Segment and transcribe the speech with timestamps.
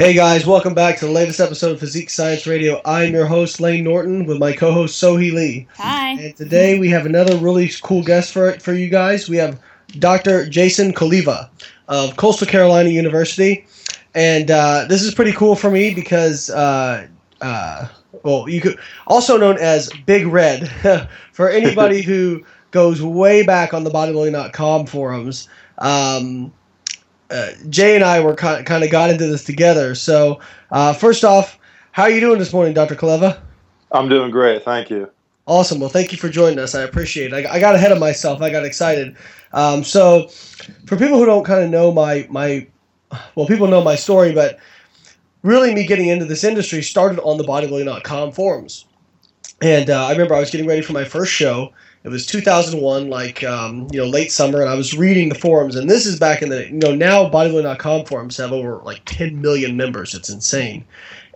[0.00, 2.80] Hey guys, welcome back to the latest episode of Physique Science Radio.
[2.86, 5.68] I'm your host Layne Norton with my co-host Sohee Lee.
[5.76, 6.12] Hi.
[6.12, 9.28] And today we have another really cool guest for for you guys.
[9.28, 9.60] We have
[9.98, 10.48] Dr.
[10.48, 11.50] Jason Cholewa
[11.88, 13.66] of Coastal Carolina University,
[14.14, 17.06] and uh, this is pretty cool for me because, uh,
[17.42, 17.88] uh,
[18.22, 20.70] well, you could also known as Big Red
[21.32, 25.46] for anybody who goes way back on the bodybuilding.com forums.
[25.76, 26.54] Um,
[27.30, 29.94] uh, Jay and I were kind of got into this together.
[29.94, 31.58] So, uh, first off,
[31.92, 32.94] how are you doing this morning, Dr.
[32.94, 33.38] Cholewa?
[33.92, 35.10] I'm doing great, thank you.
[35.46, 35.80] Awesome.
[35.80, 36.74] Well, thank you for joining us.
[36.74, 37.46] I appreciate it.
[37.46, 38.40] I, I got ahead of myself.
[38.40, 39.16] I got excited.
[39.52, 40.28] Um, so,
[40.86, 42.66] for people who don't kind of know my my,
[43.34, 44.58] well, people know my story, but
[45.42, 48.84] really, me getting into this industry started on the bodybuilding.com forums.
[49.62, 51.72] And uh, I remember I was getting ready for my first show.
[52.02, 55.76] It was 2001, like um, you know, late summer, and I was reading the forums.
[55.76, 59.40] And this is back in the you know now bodybuilding.com forums have over like 10
[59.40, 60.14] million members.
[60.14, 60.84] It's insane.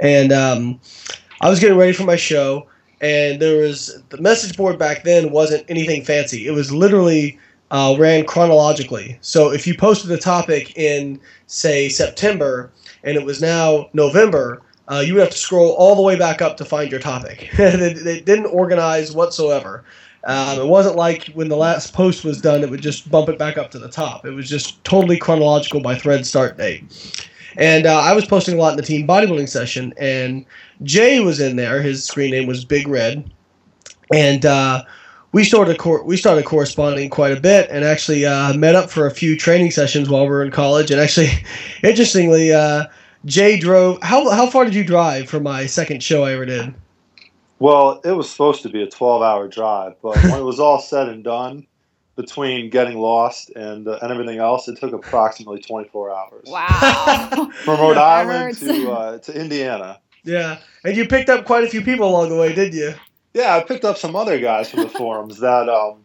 [0.00, 0.80] And um,
[1.42, 2.66] I was getting ready for my show,
[3.02, 6.46] and there was the message board back then wasn't anything fancy.
[6.46, 7.38] It was literally
[7.70, 9.18] uh, ran chronologically.
[9.20, 12.70] So if you posted a topic in say September
[13.02, 16.40] and it was now November, uh, you would have to scroll all the way back
[16.40, 17.50] up to find your topic.
[17.56, 19.84] they didn't organize whatsoever.
[20.26, 23.38] Um, it wasn't like when the last post was done, it would just bump it
[23.38, 24.24] back up to the top.
[24.24, 26.84] It was just totally chronological by thread start date.
[27.56, 30.44] And uh, I was posting a lot in the team bodybuilding session, and
[30.82, 31.82] Jay was in there.
[31.82, 33.30] His screen name was Big Red,
[34.12, 34.82] and uh,
[35.32, 39.06] we started cor- we started corresponding quite a bit, and actually uh, met up for
[39.06, 40.90] a few training sessions while we were in college.
[40.90, 41.30] And actually,
[41.84, 42.86] interestingly, uh,
[43.24, 44.02] Jay drove.
[44.02, 46.74] How how far did you drive for my second show I ever did?
[47.64, 50.78] Well, it was supposed to be a 12 hour drive, but when it was all
[50.92, 51.66] said and done,
[52.14, 56.44] between getting lost and uh, and everything else, it took approximately 24 hours.
[56.46, 57.50] Wow.
[57.64, 59.98] From Rhode Island to uh, to Indiana.
[60.24, 62.92] Yeah, and you picked up quite a few people along the way, didn't you?
[63.32, 66.04] Yeah, I picked up some other guys from the forums that um,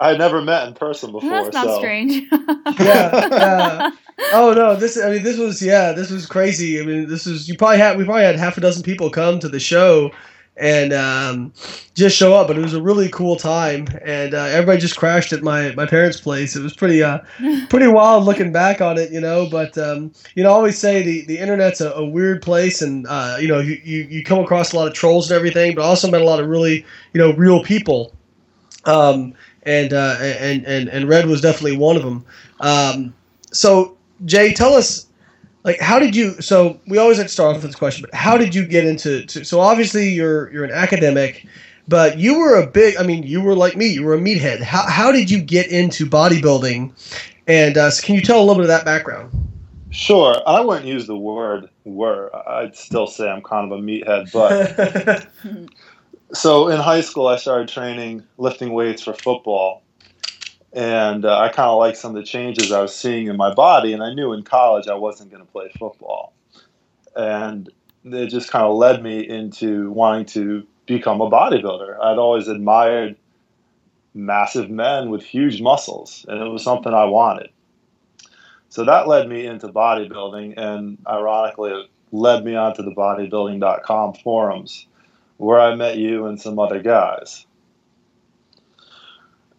[0.00, 1.28] I had never met in person before.
[1.28, 1.78] That's not so.
[1.80, 2.32] strange.
[2.80, 3.90] Yeah, yeah.
[4.32, 6.80] Oh no, this I mean this was yeah, this was crazy.
[6.80, 9.38] I mean this was you probably had we probably had half a dozen people come
[9.40, 10.10] to the show
[10.56, 11.52] and um,
[11.94, 15.32] just show up, but it was a really cool time and uh, everybody just crashed
[15.32, 16.54] at my my parents' place.
[16.54, 17.18] It was pretty uh
[17.68, 21.02] pretty wild looking back on it, you know, but um, you know, I always say
[21.02, 24.38] the the internet's a, a weird place and uh, you know, you, you you come
[24.38, 27.20] across a lot of trolls and everything, but also met a lot of really, you
[27.20, 28.12] know, real people.
[28.84, 29.34] Um,
[29.64, 32.24] and uh, and and and Red was definitely one of them.
[32.60, 33.14] Um,
[33.50, 35.06] so Jay, tell us,
[35.64, 36.40] like, how did you?
[36.42, 38.86] So we always like to start off with this question, but how did you get
[38.86, 39.24] into?
[39.26, 41.46] To, so obviously you're you're an academic,
[41.88, 42.96] but you were a big.
[42.98, 43.86] I mean, you were like me.
[43.86, 44.60] You were a meathead.
[44.60, 46.92] How how did you get into bodybuilding?
[47.46, 49.32] And uh, so can you tell a little bit of that background?
[49.90, 54.32] Sure, I wouldn't use the word "were." I'd still say I'm kind of a meathead,
[54.32, 55.28] but
[56.36, 59.83] so in high school, I started training lifting weights for football,
[60.74, 63.54] and uh, I kind of liked some of the changes I was seeing in my
[63.54, 63.92] body.
[63.92, 66.34] And I knew in college I wasn't going to play football,
[67.16, 67.70] and
[68.04, 71.98] it just kind of led me into wanting to become a bodybuilder.
[72.00, 73.16] I'd always admired
[74.12, 77.50] massive men with huge muscles, and it was something I wanted.
[78.68, 84.86] So that led me into bodybuilding, and ironically, it led me onto the bodybuilding.com forums
[85.36, 87.46] where I met you and some other guys.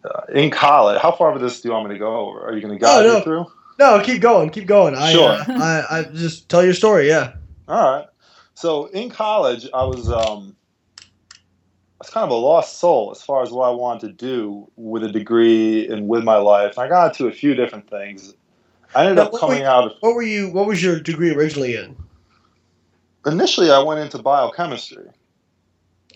[0.06, 2.40] Uh, in college, how far of this do you want me to go over?
[2.46, 3.18] Are you going to guide no.
[3.18, 3.46] me through?
[3.78, 4.94] no, keep going, keep going.
[4.94, 5.30] I, Sure.
[5.30, 7.08] uh, I, I just tell your story.
[7.08, 7.32] Yeah.
[7.68, 8.06] All right.
[8.54, 10.54] So in college, I was um,
[10.98, 11.02] I
[12.00, 15.02] was kind of a lost soul as far as what I wanted to do with
[15.02, 16.78] a degree and with my life.
[16.78, 18.34] I got into a few different things.
[18.94, 20.48] I ended Now, up coming were- out of What were you?
[20.50, 21.96] What was your degree originally in?
[23.26, 23.70] initially.
[23.70, 25.08] I went into biochemistry.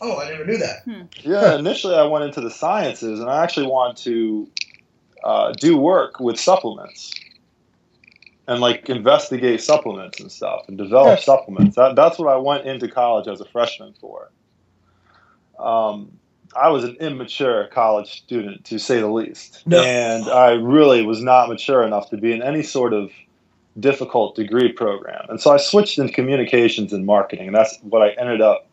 [0.01, 0.87] Oh, I never knew that.
[1.23, 4.49] Yeah, initially I went into the sciences, and I actually wanted to
[5.23, 7.13] uh, do work with supplements
[8.49, 11.23] and like investigate supplements and stuff and develop Yeah.
[11.25, 11.77] supplements.
[11.77, 14.31] That, that's what I went into college as a freshman for.
[15.59, 16.19] Um,
[16.57, 19.83] I was an immature college student, to say the least, No.
[19.83, 23.11] and I really was not mature enough to be in any sort of
[23.81, 25.27] difficult degree program.
[25.29, 28.69] And so I switched into communications and marketing, and that's what I ended up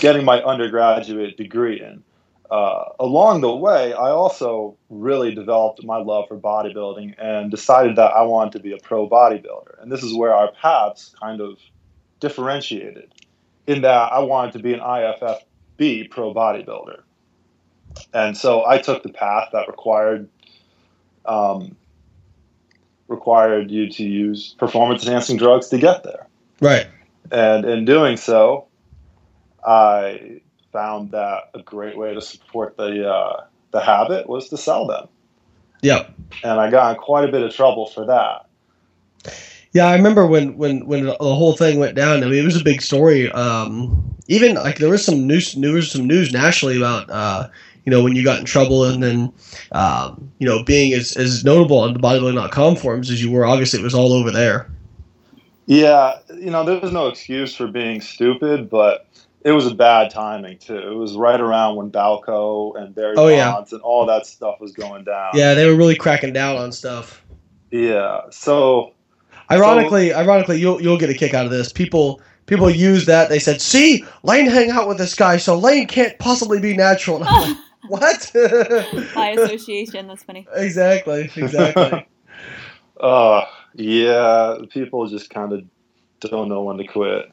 [0.00, 2.02] getting my undergraduate degree in.
[2.50, 8.12] Uh, along the way, I also really developed my love for bodybuilding and decided that
[8.12, 9.80] I wanted to be a pro bodybuilder.
[9.80, 11.58] And this is where our paths kind of
[12.18, 13.14] differentiated,
[13.68, 17.02] in that I wanted to be an IFBB pro bodybuilder.
[18.12, 20.28] And so I took the path that required
[21.26, 21.76] um,
[23.10, 26.26] required you to use performance enhancing drugs to get there.
[26.60, 26.86] Right.
[27.30, 28.66] And in doing so,
[29.66, 30.40] I
[30.72, 35.08] found that a great way to support the uh, the habit was to sell them.
[35.82, 36.06] Yeah.
[36.42, 38.46] And I got in quite a bit of trouble for that.
[39.72, 42.24] Yeah, I remember when when when the whole thing went down.
[42.24, 43.30] I mean, it was a big story.
[43.30, 47.48] Um, even like there was some news, there was some news nationally about uh,
[47.84, 49.32] you know when you got in trouble and then
[49.72, 53.44] um, you know being as, as notable on the bodybuilding.com forums as you were.
[53.44, 54.70] Obviously, it was all over there.
[55.66, 59.06] Yeah, you know, there was no excuse for being stupid, but
[59.44, 60.76] it was a bad timing too.
[60.76, 63.52] It was right around when Balco and Barry Oh, yeah.
[63.52, 65.30] Bonds and all that stuff was going down.
[65.34, 67.24] Yeah, they were really cracking down on stuff.
[67.70, 68.22] Yeah.
[68.30, 68.94] So
[69.50, 71.72] Ironically, ironically, you'll you'll get a kick out of this.
[71.72, 73.28] People people use that.
[73.28, 77.26] They said, "See, Layne hang out with this guy, so Layne can't possibly be natural."
[77.82, 78.30] And I'm like, what?
[79.14, 80.46] By association, that's funny.
[80.54, 82.06] exactly, exactly.
[83.00, 83.44] uh
[83.74, 85.64] yeah, people just kind of
[86.20, 87.30] don't know when to quit.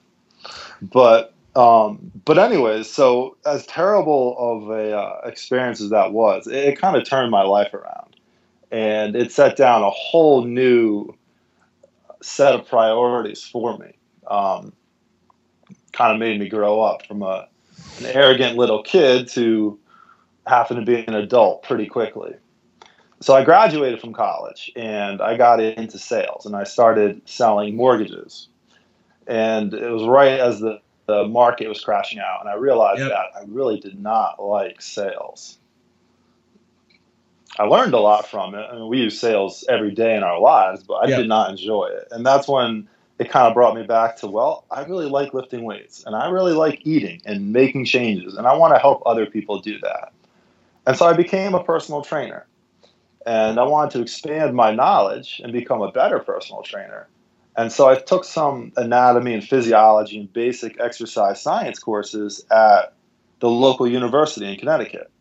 [0.81, 6.55] But um but anyways, so as terrible of a uh, experience as that was, it,
[6.55, 8.15] it kind of turned my life around.
[8.69, 11.15] And it set down a whole new
[12.21, 13.93] set of priorities for me.
[14.27, 14.73] Um,
[15.93, 17.47] kind of made me grow up from a
[17.99, 19.79] an arrogant little kid to
[20.47, 22.35] having to be an adult pretty quickly.
[23.19, 28.47] So I graduated from college and I got into sales and I started selling mortgages.
[29.25, 33.09] And it was right as the, the market was crashing out and I realized Yep.
[33.09, 35.57] that I really did not like sales.
[37.59, 38.67] I learned a lot from it.
[38.71, 41.17] I mean, we use sales every day in our lives, but I Yeah.
[41.17, 42.07] did not enjoy it.
[42.11, 45.63] And that's when it kind of brought me back to, well, I really like lifting
[45.63, 48.35] weights and I really like eating and making changes.
[48.35, 50.13] And I want to help other people do that.
[50.87, 52.47] And so I became a personal trainer.
[53.27, 57.09] And I wanted to expand my knowledge and become a better personal trainer.
[57.57, 62.93] And so I took some anatomy and physiology and basic exercise science courses at
[63.41, 65.11] the local university in Connecticut.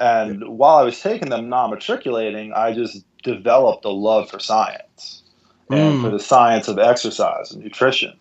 [0.00, 5.22] And while I was taking them non matriculating, I just developed a love for science
[5.70, 6.02] and Mm.
[6.02, 8.14] for the science of exercise and nutrition.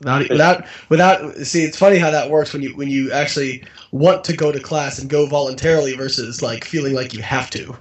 [0.00, 1.36] Without, without, without.
[1.38, 4.60] See, it's funny how that works when you when you actually want to go to
[4.60, 7.76] class and go voluntarily versus like feeling like you have to.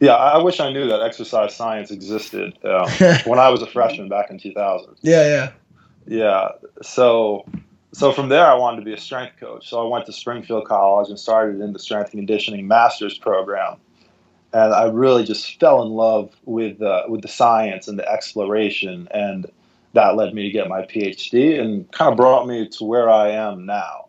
[0.00, 2.88] Yeah, I wish I knew that exercise science existed um,
[3.24, 4.96] when I was a freshman back in 2000.
[5.02, 5.52] Yeah, yeah.
[6.06, 6.48] Yeah.
[6.82, 7.44] So
[7.92, 9.68] so from there I wanted to be a strength coach.
[9.68, 13.76] So I went to Springfield College and started in the strength and conditioning master's program.
[14.52, 19.06] And I really just fell in love with uh, with the science and the exploration
[19.12, 19.46] and
[19.92, 23.30] that led me to get my PhD and kind of brought me to where I
[23.30, 24.06] am now.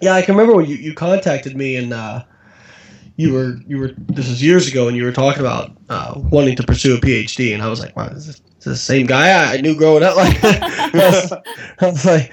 [0.00, 2.24] Yeah, I can remember when you, you contacted me and uh,
[3.16, 6.56] you were you were this was years ago and you were talking about uh, wanting
[6.56, 9.06] to pursue a PhD and I was like, wow, is this, is this the same
[9.06, 10.16] guy I knew growing up?
[10.22, 11.32] Like, I was,
[11.80, 12.32] I was like,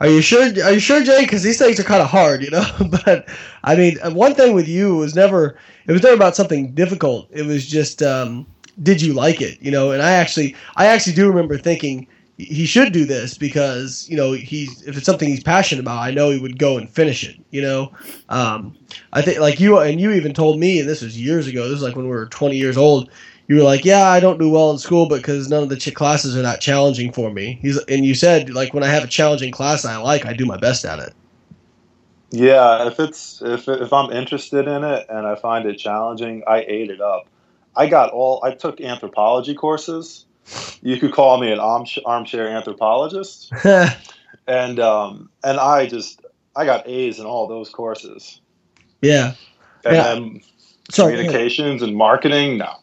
[0.00, 0.42] are you sure?
[0.64, 1.22] Are you sure, Jay?
[1.22, 2.64] Because these things are kind of hard, you know.
[3.04, 3.28] but
[3.62, 7.28] I mean, one thing with you was never it was never about something difficult.
[7.30, 8.46] It was just um,
[8.82, 9.90] did you like it, you know?
[9.90, 12.06] And I actually I actually do remember thinking
[12.38, 16.10] he should do this because you know he's if it's something he's passionate about i
[16.10, 17.92] know he would go and finish it you know
[18.30, 18.76] um,
[19.12, 21.74] i think like you and you even told me and this was years ago this
[21.74, 23.10] was like when we were 20 years old
[23.48, 25.94] you were like yeah i don't do well in school because none of the ch-
[25.94, 29.08] classes are that challenging for me he's and you said like when i have a
[29.08, 31.14] challenging class i like i do my best at it
[32.30, 36.64] Yeah, if it's if if I'm interested in it and I find it challenging, I
[36.66, 37.28] ate it up.
[37.76, 40.26] I got all I took anthropology courses.
[40.82, 43.52] You could call me an armch- armchair anthropologist,
[44.46, 46.20] and um, and I just
[46.56, 48.40] I got A's in all those courses.
[49.00, 49.34] yeah
[49.84, 50.12] And Yeah.
[50.92, 52.74] communications and marketing, no,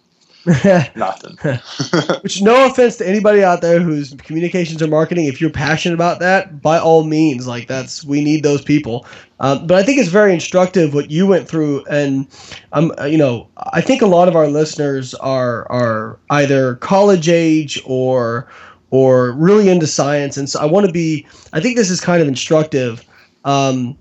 [0.95, 1.37] nothing.
[2.21, 6.19] Which, no offense to anybody out there who's communications or marketing, if you're passionate about
[6.19, 9.05] that, by all means, like that's we need those people.
[9.41, 12.27] Um, but I think it's very instructive what you went through, and
[12.71, 17.81] um, you know, I think a lot of our listeners are are either college age
[17.85, 18.47] or
[18.91, 21.27] or really into science, and so I want to be.
[21.51, 23.03] I think this is kind of instructive.
[23.43, 23.97] Um,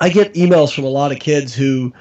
[0.00, 1.92] I get emails from a lot of kids who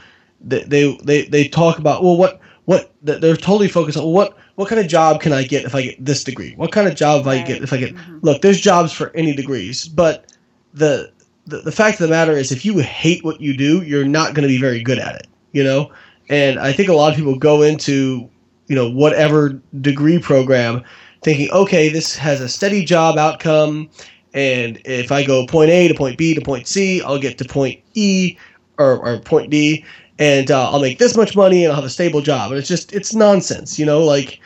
[0.42, 4.68] they they they, they talk about well what what they're totally focused on what what
[4.68, 6.54] kind of job can I get if I get this degree?
[6.56, 8.20] What kind of job if I get if I get Mhm.
[8.22, 10.32] look, there's jobs for any degrees, but
[10.74, 11.12] the
[11.48, 14.34] the, the fact of the matter is if you hate what you do, you're not
[14.34, 15.92] going to be very good at it, you know?
[16.28, 18.28] And I think a lot of people go into,
[18.68, 20.84] you know, whatever degree program
[21.24, 23.90] thinking, okay, this has a steady job outcome
[24.34, 27.46] and if I go point A to point B to point C, I'll get to
[27.46, 28.38] point E
[28.78, 29.86] or, or point D
[30.20, 32.52] and uh, I'll make this much money and I'll have a stable job.
[32.52, 34.04] And it's just it's nonsense, you know.
[34.04, 34.40] Like,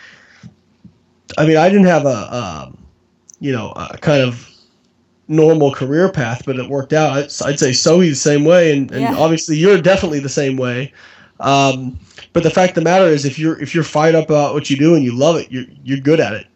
[1.37, 2.73] I mean, I didn't have a, a
[3.39, 4.49] you know a kind of
[5.27, 7.13] normal career path, but it worked out.
[7.13, 9.15] I'd, I'd say Sohee's the same way, and, and Yeah.
[9.15, 10.91] obviously you're definitely the same way.
[11.39, 11.97] Um,
[12.33, 14.69] but the fact of the matter is, if you're if you're fired up about what
[14.69, 16.47] you do and you love it, you're you're good at it.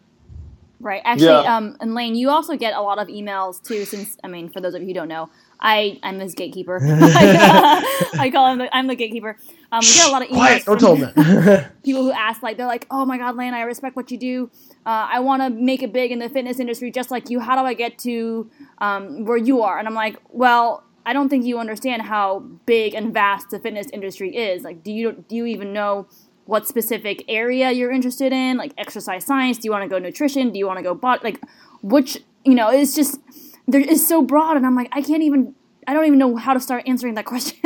[0.80, 1.00] Right.
[1.04, 1.56] Actually, Yeah.
[1.56, 3.86] um, and Layne, you also get a lot of emails too.
[3.86, 5.30] Since I mean, for those of you who don't know,
[5.60, 6.80] I I'm his gatekeeper.
[6.82, 9.36] I call him the, I'm the gatekeeper.
[9.72, 10.64] Um, we get a lot of emails Quiet!
[10.64, 13.96] Don't tell them people who ask like they're like, oh my god, Layne, I respect
[13.96, 14.50] what you do.
[14.86, 17.40] Uh, I want to make it big in the fitness industry just like you.
[17.40, 19.78] How do I get to um, where you are?
[19.78, 23.88] And I'm like, well, I don't think you understand how big and vast the fitness
[23.92, 24.62] industry is.
[24.62, 26.06] Like, do you do you even know
[26.46, 28.56] what specific area you're interested in?
[28.56, 29.58] Like exercise science?
[29.58, 30.50] Do you want to go nutrition?
[30.50, 31.24] Do you want to go bot?
[31.24, 31.40] Like,
[31.82, 33.18] which you know, it's just
[33.66, 35.54] there is so broad, and I'm like, I can't even.
[35.86, 37.58] I don't even know how to start answering that question.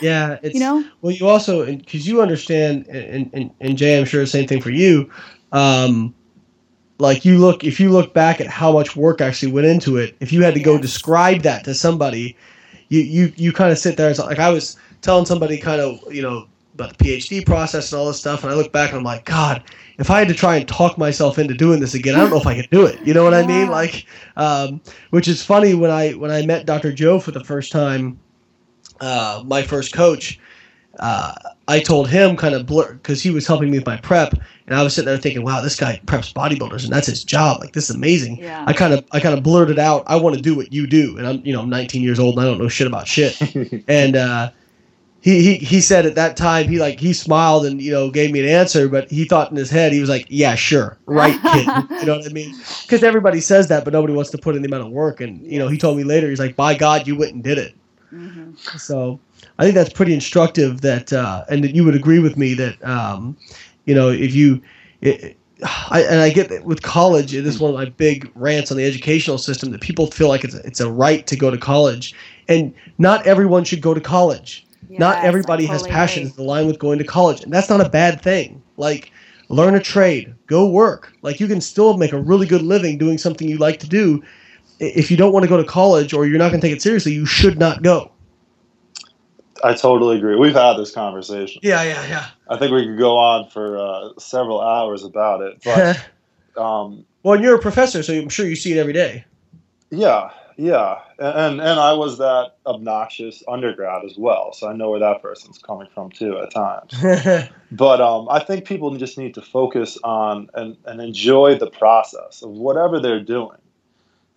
[0.00, 0.84] Yeah, it's You know?
[1.02, 4.60] Well, you also because you understand, and, and and Jay, I'm sure the same thing
[4.60, 5.10] for you.
[5.50, 6.14] Um,
[6.98, 10.16] like you look, if you look back at how much work actually went into it,
[10.20, 10.82] if you had to go Yes.
[10.82, 12.36] describe that to somebody,
[12.88, 16.00] you you you kind of sit there and like I was telling somebody kind of
[16.12, 18.98] you know about the PhD process and all this stuff, and I look back and
[18.98, 19.62] I'm like, God,
[19.98, 22.40] if I had to try and talk myself into doing this again, I don't know
[22.40, 23.00] if I could do it.
[23.04, 23.68] You know what I mean?
[23.68, 26.92] Like, um, which is funny when I when I met Dr.
[26.92, 28.18] Joe for the first time,
[29.00, 30.38] uh, my first coach.
[31.00, 31.32] Uh,
[31.68, 34.34] I told him kind of blur because he was helping me with my prep,
[34.66, 37.60] and I was sitting there thinking, "Wow, this guy preps bodybuilders, and that's his job.
[37.60, 38.64] Like, this is amazing." Yeah.
[38.66, 41.16] I kind of, I kind of blurted out, "I want to do what you do,"
[41.18, 43.40] and I'm, you know, I'm 19 years old and I don't know shit about shit.
[43.88, 44.50] and uh,
[45.20, 48.30] he, he, he said at that time, he like he smiled and you know gave
[48.30, 51.44] me an answer, but he thought in his head, he was like, "Yeah, sure, right,
[51.44, 52.56] kid." you know what I mean?
[52.82, 55.20] Because everybody says that, but nobody wants to put in the amount of work.
[55.20, 57.58] And you know, he told me later, he's like, "By God, you went and did
[57.58, 57.74] it."
[58.10, 59.20] hmm So
[59.58, 60.82] I think that's pretty instructive.
[60.82, 63.36] That uh, and that you would agree with me that um,
[63.86, 64.62] you know if you,
[65.00, 65.36] it,
[65.90, 67.34] I, and I get that with college.
[67.34, 70.44] It is one of my big rants on the educational system that people feel like
[70.44, 72.14] it's it's a right to go to college,
[72.46, 74.64] and not everyone should go to college.
[74.88, 76.44] Not everybody I has passions agree.
[76.44, 78.62] in line with going to college, and that's not a bad thing.
[78.76, 79.12] Like
[79.48, 81.12] learn a trade, go work.
[81.22, 84.22] Like you can still make a really good living doing something you like to do.
[84.80, 86.82] If you don't want to go to college or you're not going to take it
[86.82, 88.12] seriously, you should not go.
[89.64, 90.36] I totally agree.
[90.36, 91.60] We've had this conversation.
[91.64, 92.26] Yeah, yeah, yeah.
[92.48, 95.60] I think we could go on for uh, several hours about it.
[95.64, 95.96] But
[96.62, 99.24] um, well, and you're a professor, so I'm sure you see it every day.
[99.90, 104.98] yeah, yeah, and and I was that obnoxious undergrad as well, so I know where
[104.98, 106.94] that person's coming from too at times.
[107.70, 112.40] But um, I think people just need to focus on and, and enjoy the process
[112.40, 113.58] of whatever they're doing,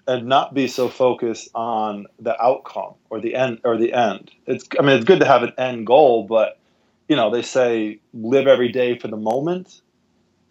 [0.05, 4.29] and not be so focused on the outcome or the end or the end.
[4.45, 6.59] It's I mean it's good to have an end goal, but
[7.07, 9.81] you know they say live every day for the moment.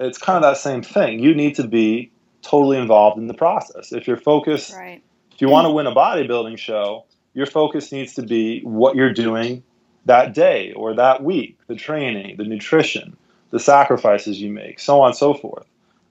[0.00, 1.20] It's kind of that same thing.
[1.20, 2.10] You need to be
[2.42, 3.92] totally involved in the process.
[3.92, 5.02] If you're focused Right.
[5.40, 9.14] If you want to win a bodybuilding show, your focus needs to be what you're
[9.14, 9.62] doing
[10.04, 13.16] that day or that week, the training, the nutrition,
[13.48, 15.64] the sacrifices you make, so on and so forth,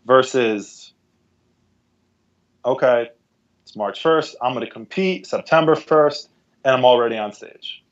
[0.07, 0.93] versus,
[2.65, 3.11] okay,
[3.61, 6.27] it's March 1st, I'm going to compete September 1st,
[6.65, 7.83] and I'm already on stage.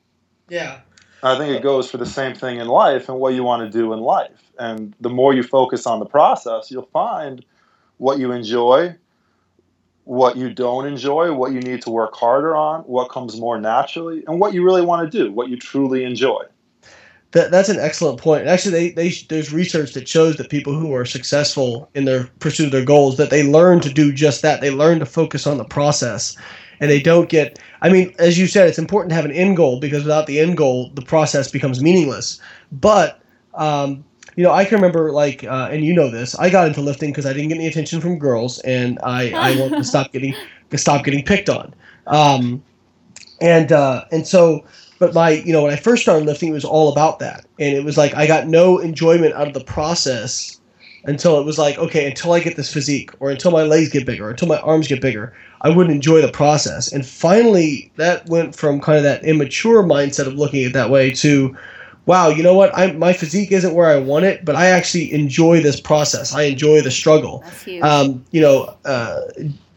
[0.48, 0.80] yeah.
[1.22, 3.78] I think it goes for the same thing in life and what you want to
[3.78, 4.50] do in life.
[4.58, 7.44] And the more you focus on the process, you'll find
[7.98, 8.96] what you enjoy,
[10.08, 14.24] what you don't enjoy, what you need to work harder on, what comes more naturally,
[14.26, 16.42] and what you really want to do, what you truly enjoy.
[17.32, 18.46] That, that's an excellent point.
[18.46, 22.64] Actually, they, they there's research that shows that people who are successful in their pursuit
[22.64, 24.62] of their goals that they learn to do just that.
[24.62, 26.34] They learn to focus on the process,
[26.80, 27.58] and they don't get.
[27.82, 30.40] I mean, as you said, it's important to have an end goal because without the
[30.40, 32.40] end goal, the process becomes meaningless.
[32.72, 33.20] But
[33.52, 34.06] um,
[34.38, 36.38] you know, I can remember like, uh, and you know this.
[36.38, 39.58] I got into lifting because I didn't get any attention from girls, and I I
[39.58, 40.32] wanted to stop getting
[40.70, 41.74] to stop getting picked on.
[42.06, 42.62] Um,
[43.40, 44.64] and uh, and so
[45.00, 47.76] but my you know when i first started lifting it was all about that and
[47.76, 50.60] it was like i got no enjoyment out of the process
[51.04, 54.04] until it was like okay until i get this physique or until my legs get
[54.04, 58.26] bigger or until my arms get bigger i wouldn't enjoy the process and finally that
[58.26, 61.56] went from kind of that immature mindset of looking at it that way to
[62.08, 65.12] wow you know what i my physique isn't where i want it but i actually
[65.12, 67.82] enjoy this process i enjoy the struggle That's huge.
[67.82, 69.20] um, you know, uh,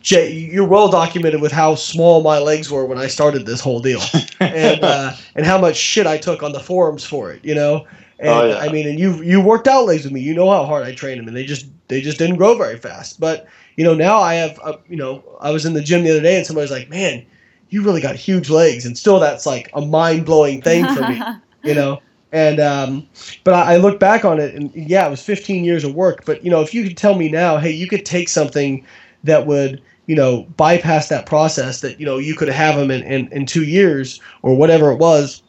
[0.01, 3.79] Jay, you're well documented with how small my legs were when I started this whole
[3.79, 4.01] deal,
[4.39, 7.45] and uh, and how much shit I took on the forums for it.
[7.45, 7.85] You know,
[8.17, 8.57] and Oh, yeah.
[8.57, 10.19] I mean, and you you worked out legs with me.
[10.21, 12.77] You know how hard I trained them, and they just they just didn't grow very
[12.79, 13.19] fast.
[13.19, 13.45] But
[13.75, 16.21] you know, now I have, uh, you know, I was in the gym the other
[16.21, 17.23] day, and somebody was like, "Man,
[17.69, 21.21] you really got huge legs," and still that's like a mind blowing thing for me.
[21.63, 23.07] You know, And um,
[23.43, 26.23] but I, I look back on it, and yeah, it was 15 years of work.
[26.25, 28.85] But you know, if you could tell me now, hey, you could take something
[29.23, 33.03] that would you know bypass that process that you know you could have them in,
[33.03, 35.43] in, in two years or whatever it was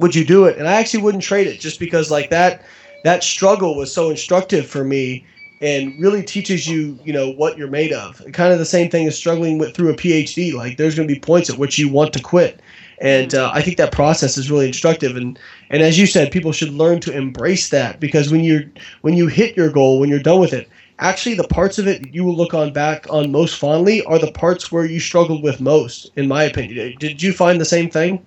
[0.00, 0.58] would you do it?
[0.58, 2.64] And i actually wouldn't trade it just because like that
[3.04, 5.24] that struggle was so instructive for me
[5.62, 8.20] and really teaches you you know what you're made of.
[8.32, 11.14] Kind of the same thing as struggling with through a phd like there's going to
[11.14, 12.60] be points at which you want to quit.
[12.98, 15.38] And uh, i think that process is really instructive and
[15.70, 19.28] and as you said people should learn to embrace that because when you when you
[19.28, 22.36] hit your goal when you're done with it actually the parts of it you will
[22.36, 26.28] look on back on most fondly are the parts where you struggled with most in
[26.28, 26.94] my opinion.
[26.98, 28.24] Did you find the same thing?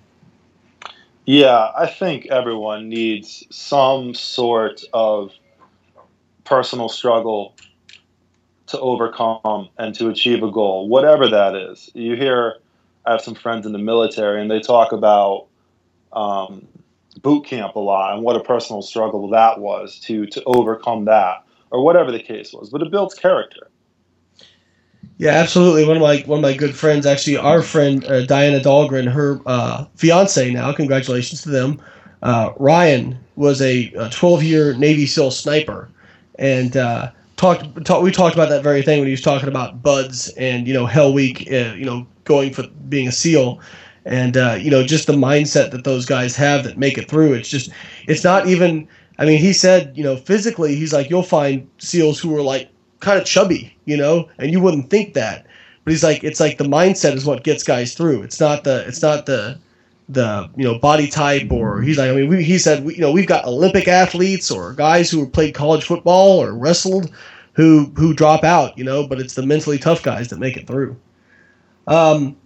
[1.26, 5.30] Yeah i think everyone needs some sort of
[6.44, 7.54] personal struggle
[8.66, 11.90] to overcome and to achieve a goal whatever that is.
[11.94, 12.56] You hear
[13.06, 15.46] i have some friends in the military and they talk about
[16.12, 16.68] um,
[17.24, 21.44] boot camp a lot and what a personal struggle that was to to overcome that
[21.70, 22.70] or whatever the case was.
[22.70, 23.68] But it builds character.
[25.16, 25.86] Yeah, absolutely.
[25.86, 29.40] One of my one of my good friends, actually, our friend uh, Diana Dahlgren, her
[29.46, 30.72] uh, fiance now.
[30.72, 31.80] Congratulations to them.
[32.22, 35.88] Uh, Ryan was a 12 year Navy SEAL sniper,
[36.38, 39.82] and uh, talked talk, we talked about that very thing when he was talking about
[39.82, 43.60] BUD/S and you know Hell Week, uh, you know going for being a SEAL,
[44.04, 47.34] and uh, you know just the mindset that those guys have that make it through.
[47.34, 47.70] It's just
[48.06, 52.18] it's not even I mean, he said, you know, physically, he's like, you'll find seals
[52.18, 52.68] who are like
[53.00, 55.46] kind of chubby, you know, and you wouldn't think that.
[55.84, 58.22] But he's like, it's like the mindset is what gets guys through.
[58.22, 59.58] It's not the, it's not the,
[60.10, 63.00] the you know body type or he's like I mean we, he said we, you
[63.00, 67.10] know we've got Olympic athletes or guys who played college football or wrestled
[67.54, 70.66] who who drop out you know but it's the mentally tough guys that make it
[70.66, 70.94] through.
[71.86, 72.36] Um,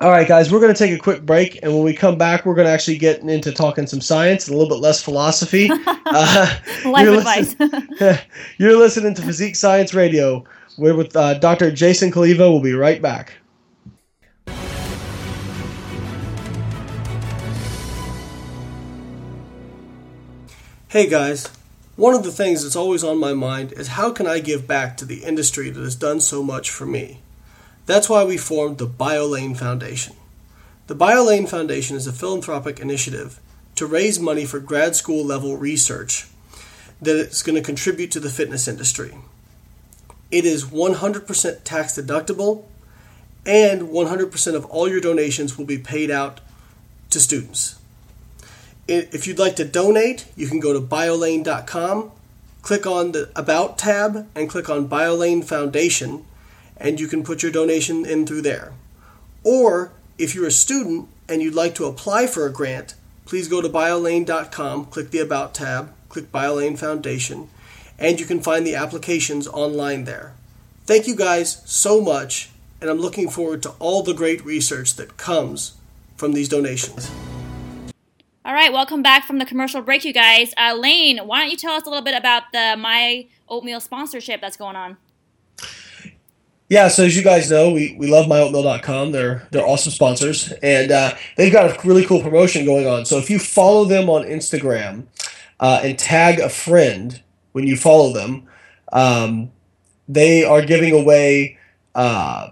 [0.00, 2.44] all right, guys, we're going to take a quick break, and when we come back,
[2.44, 5.70] we're going to actually get into talking some science and a little bit less philosophy.
[6.08, 7.56] Uh, Life you're advice.
[7.58, 8.18] Listen,
[8.58, 10.44] you're listening to Physique Science Radio.
[10.78, 11.72] We're with uh, Dr.
[11.72, 12.38] Jason Cholewa.
[12.38, 13.32] We'll be right back.
[20.88, 21.48] Hey, guys.
[21.96, 24.96] One of the things that's always on my mind is how can I give back
[24.98, 27.18] to the industry that has done so much for me?
[27.86, 30.16] That's why we formed the BioLayne Foundation.
[30.88, 33.40] The BioLayne Foundation is a philanthropic initiative
[33.76, 36.28] to raise money for grad school level research
[37.00, 39.14] that is going to contribute to the fitness industry.
[40.32, 42.64] It is 100% tax deductible,
[43.44, 46.40] and 100% of all your donations will be paid out
[47.10, 47.78] to students.
[48.88, 52.10] If you'd like to donate, you can go to biolayne.com,
[52.62, 56.24] click on the About tab, and click on BioLayne Foundation
[56.76, 58.72] and you can put your donation in through there.
[59.44, 63.60] Or if you're a student and you'd like to apply for a grant, please go
[63.60, 67.48] to biolayne.com, click the About tab, click BioLayne Foundation,
[67.98, 70.34] and you can find the applications online there.
[70.84, 75.16] Thank you guys so much, and I'm looking forward to all the great research that
[75.16, 75.76] comes
[76.16, 77.10] from these donations.
[78.44, 80.54] All right, welcome back from the commercial break, you guys.
[80.56, 84.40] Uh, Layne, why don't you tell us a little bit about the My Oatmeal sponsorship
[84.40, 84.96] that's going on?
[86.68, 89.12] Yeah, so as you guys know, we, we love myoatmeal.com.
[89.12, 93.04] They're they're awesome sponsors, and uh, they've got a really cool promotion going on.
[93.04, 95.04] So if you follow them on Instagram
[95.60, 98.48] uh, and tag a friend when you follow them,
[98.92, 99.52] um,
[100.08, 101.56] they are giving away
[101.94, 102.50] uh,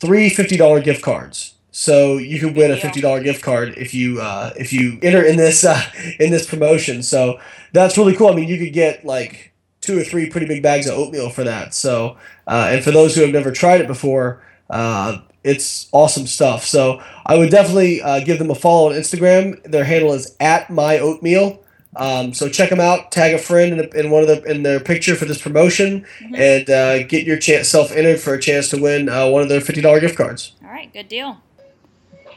[0.00, 1.54] three fifty dollar gift cards.
[1.72, 5.22] So you can win a fifty dollar gift card if you uh, if you enter
[5.22, 5.82] in this uh,
[6.18, 7.02] in this promotion.
[7.02, 7.38] So
[7.74, 8.28] that's really cool.
[8.28, 9.51] I mean, you could get like
[9.82, 11.74] two or three pretty big bags of oatmeal for that.
[11.74, 12.16] So,
[12.46, 16.64] uh, and for those who have never tried it before, uh, it's awesome stuff.
[16.64, 19.62] So I would definitely uh, give them a follow on Instagram.
[19.64, 21.62] Their handle is at my oatmeal.
[21.94, 23.12] Um, so check them out.
[23.12, 26.34] Tag a friend in, in one of the in their picture for this promotion, mm-hmm.
[26.34, 29.50] and uh, get your chance self entered for a chance to win uh, one of
[29.50, 30.54] their fifty dollar gift cards.
[30.64, 31.42] All right, good deal.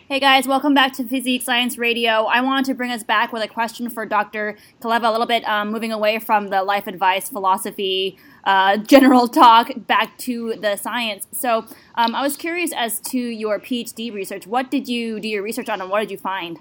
[0.07, 2.25] Hey guys, welcome back to Physique Science Radio.
[2.25, 4.55] I wanted to bring us back with a question for Dr.
[4.79, 9.71] Cholewa, a little bit um, moving away from the life advice, philosophy, uh, general talk,
[9.87, 11.25] back to the science.
[11.31, 11.65] So
[11.95, 14.45] um, I was curious as to your PhD research.
[14.45, 16.59] What did you do your research on and what did you find?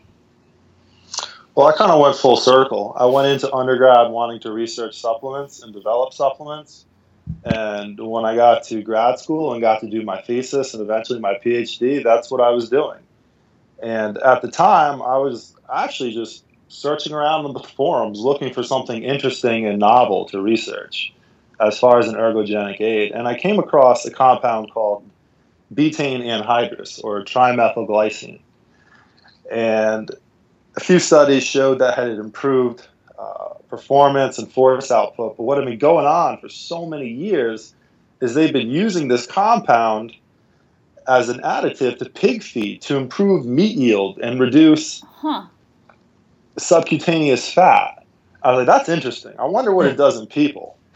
[1.54, 2.96] Well, I kind of went full circle.
[2.98, 6.87] I went into undergrad wanting to research supplements and develop supplements.
[7.44, 11.20] And when I got to grad school and got to do my thesis and eventually
[11.20, 13.00] my PhD, that's what I was doing.
[13.83, 18.63] And at the time, I was actually just searching around on the forums looking for
[18.63, 21.13] something interesting and novel to research
[21.61, 23.13] as far as an ergogenic aid.
[23.13, 25.09] And I came across a compound called
[25.73, 28.41] betaine anhydrous or trimethylglycine.
[29.51, 30.11] And
[30.77, 32.87] a few studies showed that had improved
[33.19, 35.37] uh, performance and force output.
[35.37, 37.75] But what had been going on for so many years
[38.21, 40.15] is they've been using this compound
[41.07, 45.47] as an additive to pig feed to improve meat yield and reduce Huh.
[46.59, 48.05] subcutaneous fat.
[48.43, 49.35] I was like, that's interesting.
[49.38, 50.79] I wonder what it does in people.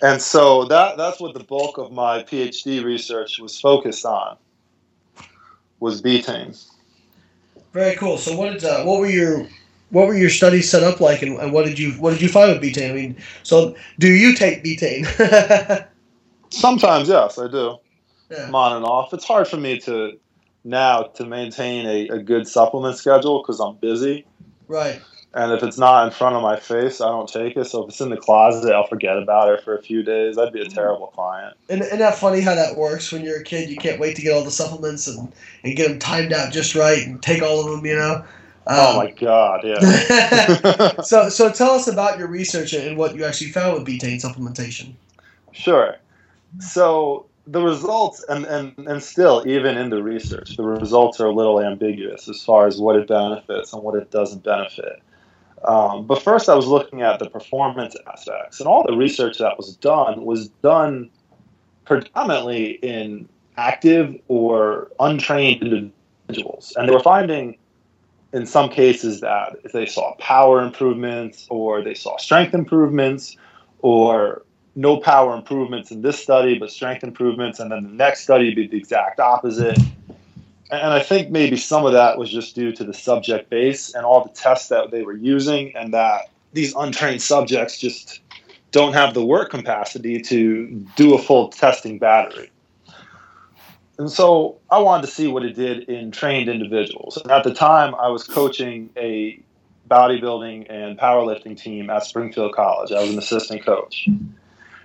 [0.00, 4.36] And so that that's what the bulk of my PhD research was focused on.
[5.80, 6.64] Was betaine.
[7.72, 8.18] Very cool.
[8.18, 9.48] So what did uh, what were your
[9.90, 12.28] what were your studies set up like, and, and what did you what did you
[12.28, 12.90] find with betaine?
[12.90, 15.04] I mean, so do you take betaine?
[16.50, 17.76] Sometimes, yes, I do.
[18.30, 18.46] Yeah.
[18.48, 19.12] I'm on and off.
[19.14, 20.18] It's hard for me to
[20.64, 24.26] now to maintain a, a good supplement schedule because I'm busy.
[24.66, 25.00] right.
[25.34, 27.66] And if it's not in front of my face, I don't take it.
[27.66, 30.38] So if it's in the closet, I'll forget about it for a few days.
[30.38, 31.54] I'd be a terrible client.
[31.68, 33.68] And isn't that funny how that works when you're a kid?
[33.68, 35.30] You can't wait to get all the supplements and,
[35.62, 38.24] and get them timed out just right and take all of them, you know?
[38.66, 41.00] oh Um, my god, yeah.
[41.02, 44.94] so, so tell us about your research and what you actually found with betaine supplementation.
[45.52, 45.96] Sure.
[46.60, 51.32] So the results, and, and, and still, even in the research, the results are a
[51.32, 55.02] little ambiguous as far as what it benefits and what it doesn't benefit.
[55.64, 59.56] Um, but first, I was looking at the performance aspects, and all the research that
[59.56, 61.10] was done was done
[61.84, 66.72] predominantly in active or untrained individuals.
[66.76, 67.56] And they were finding,
[68.32, 73.36] in some cases, that if they saw power improvements or they saw strength improvements
[73.80, 74.42] or
[74.78, 78.54] no power improvements in this study, but strength improvements, and then the next study would
[78.54, 79.76] be the exact opposite.
[80.70, 84.06] And I think maybe some of that was just due to the subject base and
[84.06, 88.20] all the tests that they were using, and that these untrained subjects just
[88.70, 92.48] don't have the work capacity to do a full testing battery.
[93.98, 97.16] And so I wanted to see what it did in trained individuals.
[97.16, 99.40] And at the time, I was coaching a
[99.90, 102.92] bodybuilding and powerlifting team at Springfield College.
[102.92, 104.08] I was an assistant coach.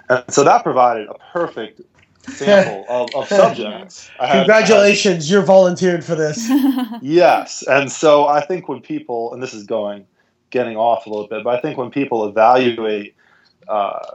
[0.09, 1.81] And so that provided a perfect
[2.27, 4.09] sample of, of subjects.
[4.19, 6.49] I had- Congratulations, you're volunteered for this.
[7.01, 10.05] Yes, and so I think when people, and this is going,
[10.51, 13.15] getting off a little bit, but I think when people evaluate
[13.67, 14.11] uh,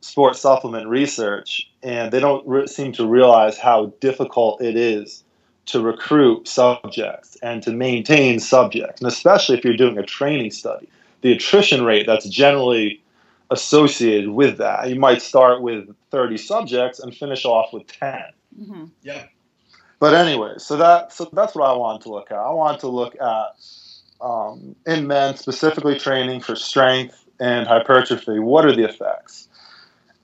[0.00, 5.22] sports supplement research, and they don't re- seem to realize how difficult it is
[5.66, 10.88] to recruit subjects and to maintain subjects, and especially if you're doing a training study,
[11.20, 13.00] the attrition rate that's generally
[13.50, 14.88] associated with that.
[14.88, 18.22] You might start with 30 subjects and finish off with 10.
[18.56, 18.84] hmm
[20.00, 22.38] But anyway, so that so that's what I wanted to look at.
[22.38, 23.46] I wanted to look at
[24.20, 28.38] um, in men specifically training for strength and hypertrophy.
[28.38, 29.48] What are the effects?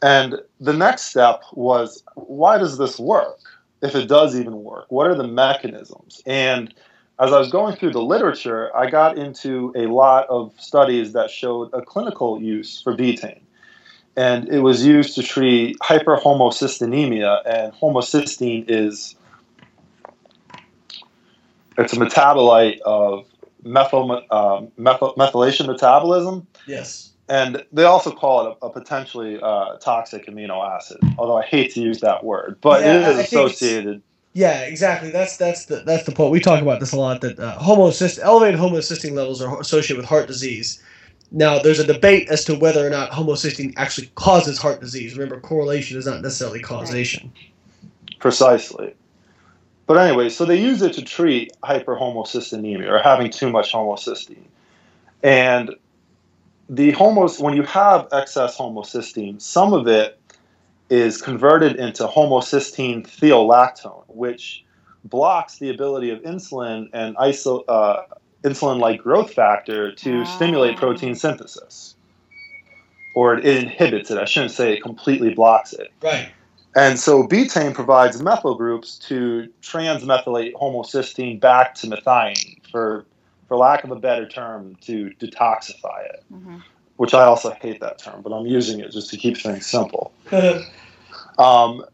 [0.02, 3.38] And the next step was why does this work?
[3.82, 6.22] If it does even work, what are the mechanisms?
[6.26, 6.72] And
[7.20, 11.31] as I was going through the literature, I got into a lot of studies that
[11.31, 13.40] showed a clinical use for betaine.
[14.16, 19.16] And it was used to treat hyperhomocysteinemia, and homocysteine is
[21.77, 23.27] it's a metabolite of
[23.64, 27.12] methyl, um, methyl, methylation metabolism, Yes.
[27.29, 30.98] and they also call it a, a potentially uh, toxic amino acid.
[31.18, 34.03] Although I hate to use that word, but Yeah, it is I associated.
[34.35, 35.11] Yeah, exactly.
[35.11, 36.33] That's that's the that's the point.
[36.33, 37.20] We talk about this a lot.
[37.20, 40.83] That uh, elevated homocysteine levels are associated with heart disease.
[41.31, 45.16] Now, there's a debate as to whether or not homocysteine actually causes heart disease.
[45.16, 47.33] Remember, correlation is not necessarily causation.
[48.18, 48.94] Precisely.
[49.87, 54.47] But anyway, so they use it to treat hyperhomocysteinemia or having too much homocysteine.
[55.23, 55.77] And
[56.68, 60.18] the homos when you have excess homocysteine, some of it
[60.94, 64.62] is converted into homocysteine thiolactone, which
[65.04, 68.02] blocks the ability of insulin and iso, uh,
[68.44, 70.24] insulin-like growth factor to Ah.
[70.24, 71.96] stimulate protein synthesis.
[73.14, 74.18] Or it inhibits it.
[74.18, 75.88] I shouldn't say it completely blocks it.
[76.02, 76.28] Right.
[76.76, 83.07] And so betaine provides methyl groups to transmethylate homocysteine back to methionine, for,
[83.46, 86.57] for lack of a better term, to detoxify it, hmm
[86.96, 90.12] which I also hate that term, but I'm using it just to keep things simple.
[91.37, 91.85] Um,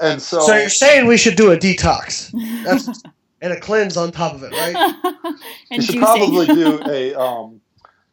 [0.00, 2.32] and so, so you're saying we should do a detox
[2.64, 3.02] That's,
[3.40, 4.94] and a cleanse on top of it, right?
[5.70, 6.00] you should juicing.
[6.00, 7.60] probably do a, um,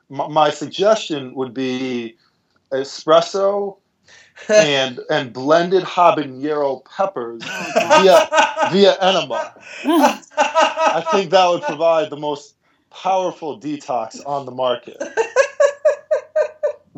[0.09, 2.17] my, my suggestion would be
[2.71, 3.77] espresso
[4.47, 8.27] and, and blended habanero peppers via,
[8.71, 9.53] via enema.
[10.37, 12.55] I think that would provide the most
[12.91, 15.01] powerful detox on the market.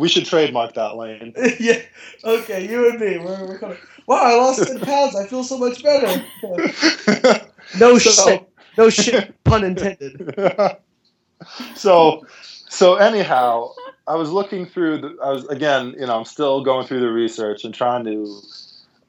[0.02, 1.32] We should trademark that, Layne.
[1.60, 1.80] yeah.
[2.24, 3.20] Okay, you and me.
[3.20, 5.16] We're, we're gonna, wow, I lost ten pounds.
[5.16, 6.26] I feel so much better.
[7.80, 8.50] No So- shit.
[8.80, 10.34] no shit, pun intended.
[11.76, 12.26] so,
[12.68, 13.70] so anyhow,
[14.08, 15.02] I was looking through.
[15.02, 18.42] The, I was again, you know, I'm still going through the research and trying to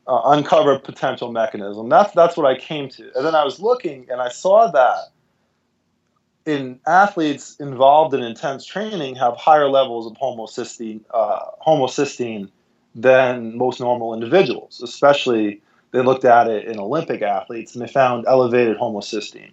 [0.06, 1.88] uh, uncover potential mechanism.
[1.88, 5.11] That's that's what I came to, and then I was looking and I saw that
[6.46, 12.50] in athletes involved in intense training have higher levels of homocysteine, uh, homocysteine
[12.94, 14.80] than most normal individuals.
[14.82, 19.52] Especially, they looked at it in Olympic athletes and they found elevated homocysteine.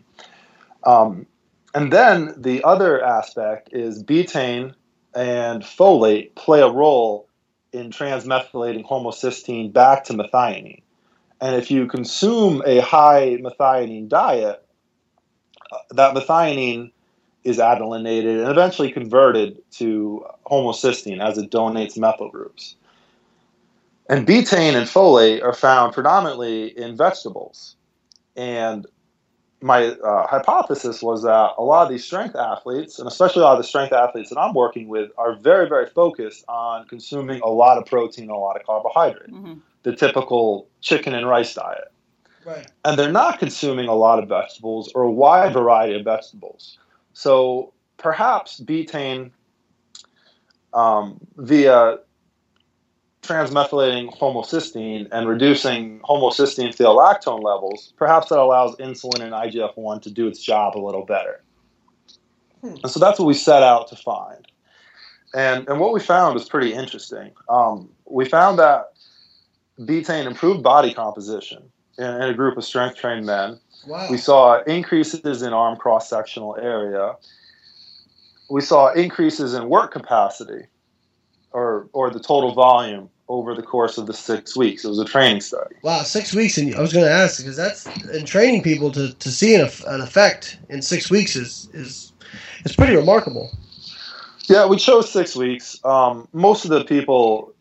[0.86, 1.28] Um,
[1.76, 4.74] and then the other aspect is betaine
[5.14, 7.28] and folate play a role
[7.72, 10.82] in transmethylating homocysteine back to methionine.
[11.42, 14.66] And if you consume a high methionine diet,
[15.92, 16.92] that methionine
[17.44, 22.76] is adenylinated and eventually converted to homocysteine as it donates methyl groups.
[24.10, 27.76] And betaine and folate are found predominantly in vegetables.
[28.36, 28.88] And
[29.62, 33.54] my uh, hypothesis was that a lot of these strength athletes, and especially a lot
[33.54, 37.50] of the strength athletes that I'm working with, are very, very focused on consuming a
[37.50, 39.56] lot of protein and a lot of carbohydrate, mm-hmm.
[39.84, 41.92] the typical chicken and rice diet.
[42.46, 42.68] Right.
[42.86, 46.78] And they're not consuming a lot of vegetables or a wide variety of vegetables.
[47.14, 49.32] So perhaps betaine
[50.74, 51.98] um, via
[53.22, 60.12] transmethylating homocysteine and reducing homocysteine thiolactone levels, perhaps that allows insulin and IGF 1 to
[60.12, 61.42] do its job a little better.
[62.62, 62.76] Hmm.
[62.84, 64.48] And so that's what we set out to find.
[65.36, 67.32] And, and what we found was pretty interesting.
[67.50, 68.94] Um, we found that
[69.80, 73.60] betaine improved body composition in, in a group of strength trained men.
[73.88, 74.08] Wow.
[74.10, 77.16] We saw increases in arm cross sectional area.
[78.50, 80.66] We saw increases in work capacity
[81.52, 84.84] or or the total volume over the course of the six weeks.
[84.84, 85.76] It was a training study.
[85.84, 89.14] Wow, six weeks, and I was going to ask because that's in training people to,
[89.14, 92.12] to see an, an effect in six weeks is is
[92.66, 93.52] it's pretty remarkable.
[94.48, 95.80] Yeah, we chose six weeks.
[95.86, 97.54] Um, most of the people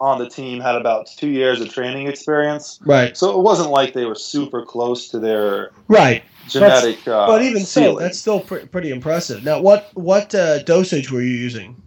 [0.00, 2.78] on the team had about two years of training experience.
[2.84, 3.16] Right.
[3.16, 7.06] So it wasn't like they were super close to their right genetic.
[7.06, 7.96] Uh, but even ceiling.
[7.96, 9.44] so, that's still pre- pretty impressive.
[9.44, 11.80] Now, what what uh, dosage were you using?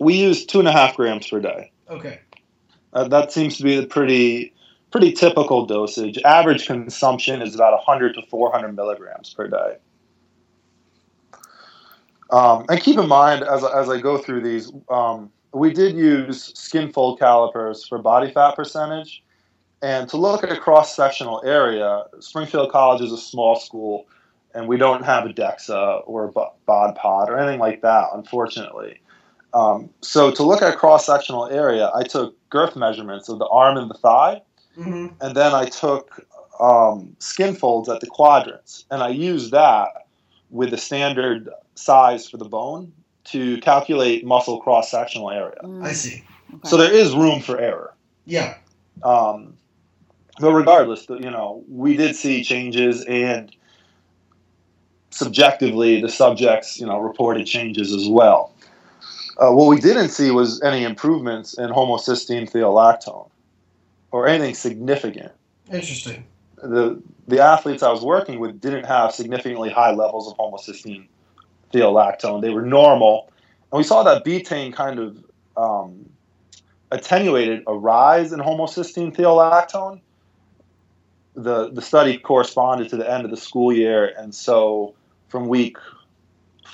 [0.00, 1.70] We used two and a half grams per day.
[1.88, 2.20] Okay.
[2.92, 4.52] Uh, that seems to be the pretty
[4.90, 6.18] pretty typical dosage.
[6.24, 9.76] Average consumption is about 100 to 400 milligrams per day.
[12.30, 16.52] Um, and keep in mind, as, as I go through these, um, we did use
[16.58, 19.22] skin fold calipers for body fat percentage.
[19.82, 24.06] And to look at a cross sectional area, Springfield College is a small school,
[24.54, 26.32] and we don't have a DEXA or a
[26.66, 29.00] BOD pod or anything like that, unfortunately.
[29.54, 33.48] Um, so to look at a cross sectional area, I took girth measurements of the
[33.48, 34.42] arm and the thigh,
[34.76, 35.14] mm-hmm.
[35.20, 36.26] and then I took
[36.60, 40.06] um, skin folds at the quadrants, and I used that
[40.50, 42.92] with the standard size for the bone
[43.26, 45.58] to calculate muscle cross sectional area.
[45.82, 46.24] I see.
[46.54, 46.68] Okay.
[46.68, 47.94] So there is room for error.
[48.24, 48.56] Yeah.
[49.02, 49.56] Um,
[50.38, 53.54] but regardless, you know, we did see changes, and
[55.10, 58.52] subjectively, the subjects, you know, reported changes as well.
[59.38, 63.28] Uh, what we didn't see was any improvements in homocysteine thiolactone
[64.10, 65.32] or anything significant.
[65.70, 66.24] Interesting.
[66.62, 71.06] The the athletes I was working with didn't have significantly high levels of homocysteine
[71.72, 72.42] thiolactone.
[72.42, 73.30] They were normal,
[73.72, 75.24] and we saw that betaine kind of
[75.56, 76.08] um,
[76.90, 80.00] attenuated a rise in homocysteine thiolactone.
[81.34, 84.94] The the study corresponded to the end of the school year, and so
[85.28, 85.76] from week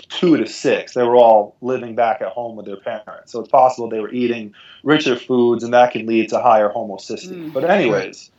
[0.09, 3.33] two to six, they were all living back at home with their parents.
[3.33, 7.48] So it's possible they were eating richer foods, and that can lead to higher homocysteine.
[7.48, 7.52] Mm.
[7.52, 8.31] But anyways,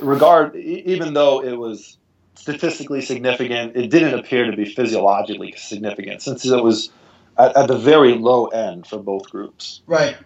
[0.00, 1.98] regard even though it was
[2.38, 6.90] statistically significant, it didn't appear to be physiologically significant since it was
[7.36, 9.82] at, at the very low end for both groups.
[9.86, 10.16] Right.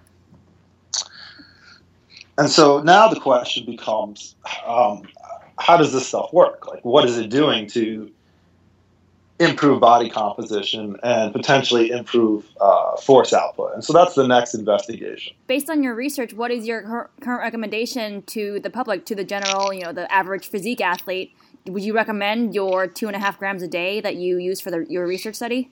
[2.39, 5.03] And so now the question becomes, um,
[5.59, 6.67] how does this stuff work?
[6.67, 8.11] Like, what is it doing to
[9.39, 13.75] improve body composition and potentially improve uh, force output.
[13.75, 15.35] And so that's the next investigation.
[15.47, 19.73] Based on your research, what is your current recommendation to the public, to the general,
[19.73, 21.35] you know, the average physique athlete?
[21.67, 24.71] Would you recommend your two and a half grams a day that you use for
[24.71, 25.71] the, your research study?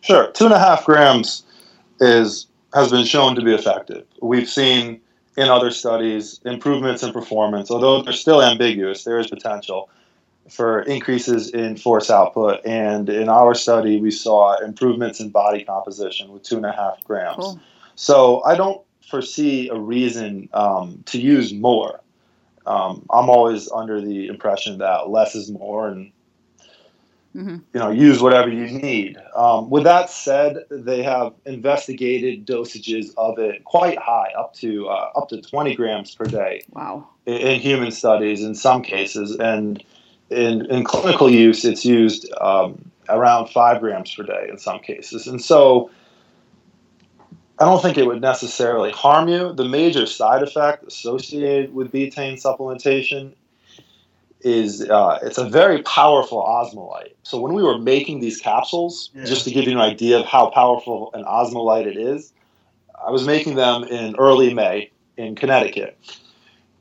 [0.00, 1.44] Sure, two and a half grams
[2.00, 4.04] is has been shown to be effective.
[4.20, 5.00] We've seen
[5.36, 9.04] in other studies improvements in performance, although they're still ambiguous.
[9.04, 9.88] There is potential
[10.50, 12.64] for increases in force output.
[12.64, 17.02] And in our study, we saw improvements in body composition with two and a half
[17.04, 17.36] grams.
[17.36, 17.60] Cool.
[17.96, 22.00] So I don't foresee a reason um, to use more.
[22.66, 26.12] Um, I'm always under the impression that less is more, and
[27.34, 29.18] you know, use whatever you need.
[29.34, 35.10] Um, with that said, they have investigated dosages of it quite high, up to uh,
[35.14, 37.08] up to 20 grams per day Wow.
[37.26, 39.84] in, in human studies in some cases, and
[40.30, 45.26] in, in clinical use, it's used um, around five grams per day in some cases.
[45.26, 45.90] And so,
[47.58, 49.52] I don't think it would necessarily harm you.
[49.52, 53.32] The major side effect associated with betaine supplementation
[54.42, 57.14] is uh, it's a very powerful osmolyte.
[57.22, 59.24] So when we were making these capsules, Yeah.
[59.24, 62.32] just to give you an idea of how powerful an osmolyte it is,
[63.04, 65.98] I was making them in early May in Connecticut.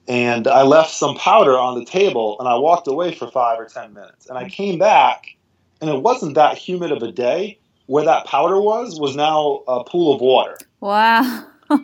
[0.07, 3.65] And I left some powder on the table and I walked away for five or
[3.65, 4.27] 10 minutes.
[4.27, 5.35] And I came back
[5.81, 7.57] and it wasn't that humid of a day.
[7.87, 10.57] Where that powder was, was now a pool of water.
[10.79, 11.45] Wow.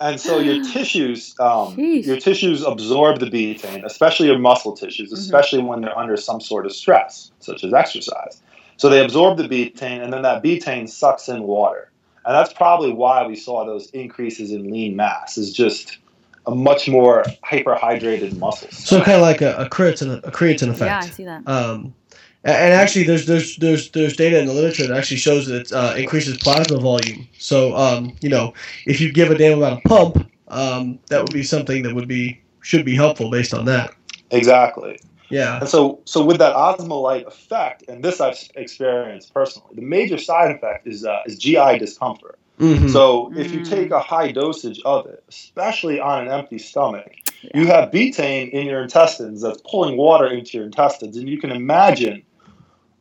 [0.00, 5.60] And so your tissues, um, your tissues absorb the betaine, especially your muscle tissues, especially
[5.60, 8.40] when they're under some sort of stress, such as exercise.
[8.76, 11.90] So they absorb the betaine, and then that betaine sucks in water,
[12.24, 15.36] and that's probably why we saw those increases in lean mass.
[15.36, 15.98] Is just
[16.46, 18.76] a much more hyperhydrated muscles.
[18.76, 20.80] So kind of like a, a creatine a creatine effect.
[20.80, 21.42] yeah, I see that.
[21.48, 22.07] Um, a-
[22.44, 25.72] and actually, there's there's there's there's data in the literature that actually shows that it
[25.72, 27.28] uh, increases plasma volume.
[27.38, 28.54] So um, you know,
[28.86, 32.08] if you give a damn about a pump, um, that would be something that would
[32.08, 33.94] be should be helpful based on that.
[34.30, 34.98] exactly.
[35.30, 35.60] Yeah.
[35.60, 40.50] And so, so with that osmolyte effect, and this I've experienced personally, the major side
[40.50, 42.38] effect is uh, is GI discomfort.
[42.58, 42.90] Mhm.
[42.90, 43.68] So if you Mm.
[43.68, 47.12] take a high dosage of it, especially on an empty stomach,
[47.54, 51.50] you have betaine in your intestines that's pulling water into your intestines, and you can
[51.50, 52.22] imagine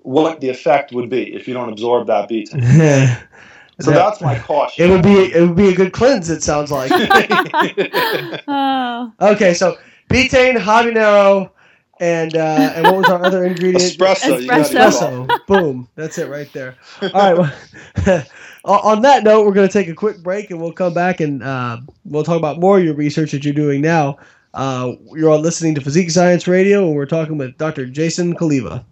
[0.07, 3.21] what the effect would be if you don't absorb that betaine.
[3.79, 4.85] So That- that's my caution.
[4.85, 6.31] it would be it would be a good cleanse.
[6.31, 6.89] It sounds like.
[8.47, 9.13] Oh.
[9.21, 9.75] okay, so
[10.09, 11.51] betaine, habanero,
[11.99, 13.83] and uh, and what was our other ingredient?
[13.83, 14.39] Espresso.
[14.43, 15.27] Espresso.
[15.27, 15.45] Espresso.
[15.45, 15.87] Boom.
[15.95, 16.75] That's it right there.
[17.13, 17.53] All right.
[18.63, 21.19] Well, on that note, we're going to take a quick break and we'll come back
[21.19, 24.17] and uh, we'll talk about more of your research that you're doing now.
[24.55, 27.85] Uh, you're all listening to Physique Science Radio and we're talking with Dr.
[27.85, 28.83] Jason Cholewa.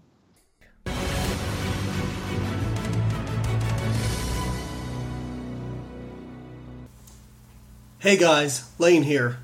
[8.06, 9.39] Hey guys, Layne here.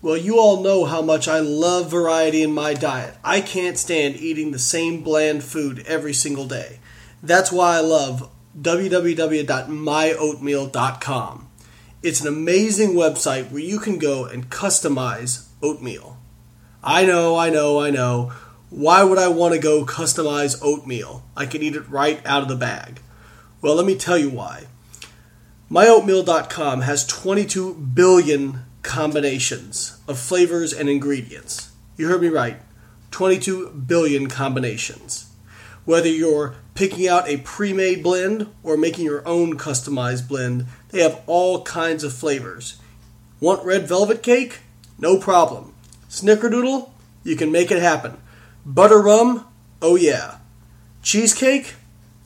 [0.00, 3.14] Well, you all know how much I love variety in my diet.
[3.22, 6.78] I can't stand eating the same bland food every single day.
[7.22, 11.50] That's why I love www.myoatmeal.com.
[12.02, 16.16] It's an amazing website where you can go and customize oatmeal.
[16.82, 18.32] I know, I know, I know.
[18.70, 21.22] Why would I want to go customize oatmeal?
[21.36, 23.02] I can eat it right out of the bag.
[23.60, 24.68] Well, let me tell you why.
[25.70, 31.70] MyOatmeal.com has 22 billion combinations of flavors and ingredients.
[31.96, 32.60] You heard me right.
[33.12, 35.30] 22 billion combinations.
[35.84, 41.02] Whether you're picking out a pre made blend or making your own customized blend, they
[41.02, 42.80] have all kinds of flavors.
[43.38, 44.62] Want red velvet cake?
[44.98, 45.72] No problem.
[46.08, 46.90] Snickerdoodle?
[47.22, 48.16] You can make it happen.
[48.66, 49.46] Butter rum?
[49.80, 50.38] Oh yeah.
[51.04, 51.76] Cheesecake?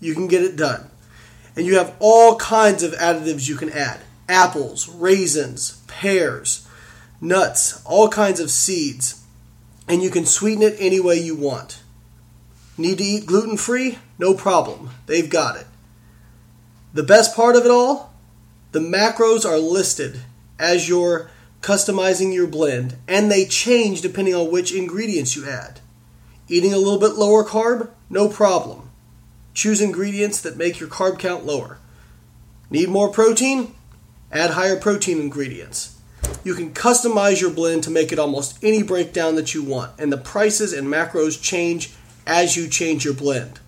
[0.01, 0.89] You can get it done.
[1.57, 6.67] And you have all kinds of additives you can add apples, raisins, pears,
[7.21, 9.23] nuts, all kinds of seeds.
[9.87, 11.83] And you can sweeten it any way you want.
[12.77, 13.99] Need to eat gluten free?
[14.19, 14.91] No problem.
[15.07, 15.67] They've got it.
[16.93, 18.15] The best part of it all?
[18.73, 20.23] The macros are listed
[20.59, 25.81] as you're customizing your blend, and they change depending on which ingredients you add.
[26.49, 27.91] Eating a little bit lower carb?
[28.11, 28.91] No problem.
[29.55, 31.79] Choose ingredients that make your carb count lower.
[32.71, 33.75] Need more protein?
[34.33, 35.97] Add higher protein ingredients.
[36.43, 40.13] You can customize your blend to make it almost any breakdown that you want, and
[40.13, 41.93] the prices and macros change
[42.27, 43.61] as you change your blend.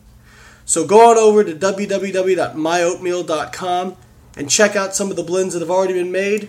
[0.65, 3.97] So go on over to www.myoatmeal.com
[4.37, 6.49] and check out some of the blends that have already been made,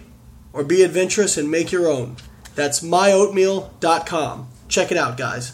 [0.52, 2.16] or be adventurous and make your own.
[2.56, 4.48] That's myoatmeal.com.
[4.68, 5.54] Check it out, guys.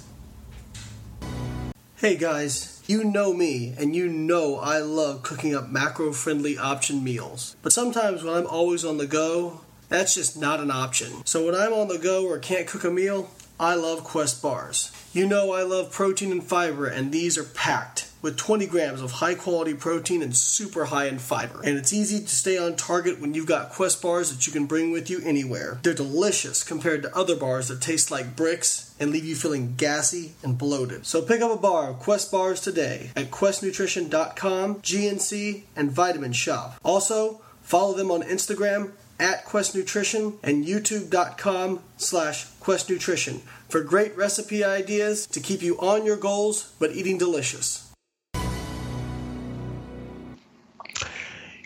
[1.98, 7.04] Hey guys, you know me, and you know I love cooking up macro friendly option
[7.04, 7.56] meals.
[7.62, 11.26] But sometimes when I'm always on the go, that's just not an option.
[11.26, 14.92] So when I'm on the go or can't cook a meal, I love Quest bars.
[15.14, 19.12] You know I love protein and fiber, and these are packed with 20 grams of
[19.12, 21.62] high quality protein and super high in fiber.
[21.62, 24.66] And it's easy to stay on target when you've got Quest bars that you can
[24.66, 25.78] bring with you anywhere.
[25.84, 30.32] They're delicious compared to other bars that taste like bricks and leave you feeling gassy
[30.42, 31.06] and bloated.
[31.06, 36.78] So pick up a bar of Quest bars today at questnutrition.com, GNC, and Vitamin Shoppe.
[36.82, 44.16] Also, follow them on Instagram at Quest Nutrition and youtube.com slash Quest Nutrition for great
[44.16, 47.93] recipe ideas to keep you on your goals but eating delicious.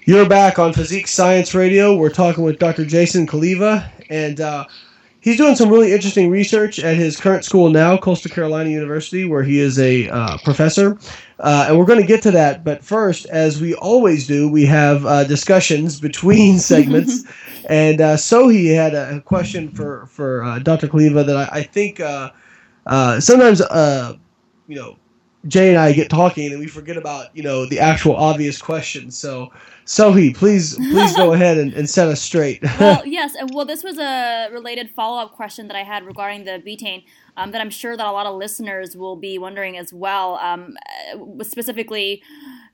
[0.08, 1.94] You're back on Physique Science Radio.
[1.94, 2.86] We're talking with Dr.
[2.86, 4.66] Jason Cholewa, and uh,
[5.20, 9.44] he's doing some really interesting research at his current school now, Coastal Carolina University, where
[9.44, 10.98] he is a uh, professor.
[11.42, 12.64] Uh, and we're going to get to that.
[12.64, 17.26] But first, as we always do, we have uh, discussions between segments.
[17.70, 20.88] and uh, Sohee had a question for, for uh, Dr.
[20.88, 22.32] Cholewa that I, I think uh,
[22.86, 24.98] uh, sometimes, you know,
[25.48, 29.18] Jay and I get talking and we forget about, you know, the actual obvious questions.
[29.18, 29.52] So,
[29.88, 32.62] Sohee, please please go ahead and, and set us straight.
[32.80, 33.36] well, yes.
[33.36, 37.06] And well, this was a related follow up question that I had regarding the betaine
[37.38, 40.36] um, that I'm sure that a lot of listeners will be wondering as well.
[40.36, 40.76] Um,
[41.14, 42.22] uh, specifically,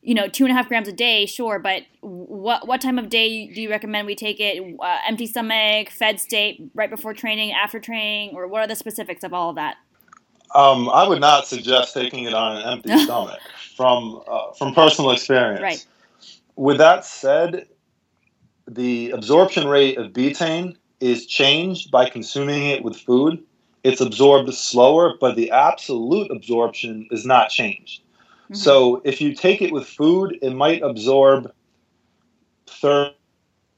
[0.02, 3.10] you know, two and a half grams a day, sure, but what what time of
[3.10, 4.76] day do you recommend we take it?
[4.80, 9.24] Uh, empty stomach, fed state, right before training, after training, or what are the specifics
[9.24, 9.78] of all of that?
[10.56, 13.40] Um, I would not suggest taking it on an empty stomach
[13.76, 15.62] from uh, from personal experience.
[15.62, 15.86] Right.
[16.56, 17.68] With that said,
[18.68, 23.44] the absorption rate of betaine is changed by consuming it with food.
[23.84, 28.02] It's absorbed slower, but the absolute absorption is not changed.
[28.46, 28.56] Mm-hmm.
[28.56, 31.52] So if you take it with food, it might absorb
[32.68, 33.14] 30,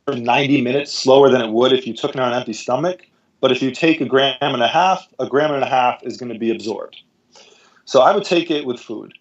[0.07, 3.07] 90 minutes slower than it would if you took it on an empty stomach.
[3.41, 6.17] But if you take a gram and a half, a gram and a half is
[6.17, 6.97] going to be absorbed.
[7.85, 9.13] So I would take it with food.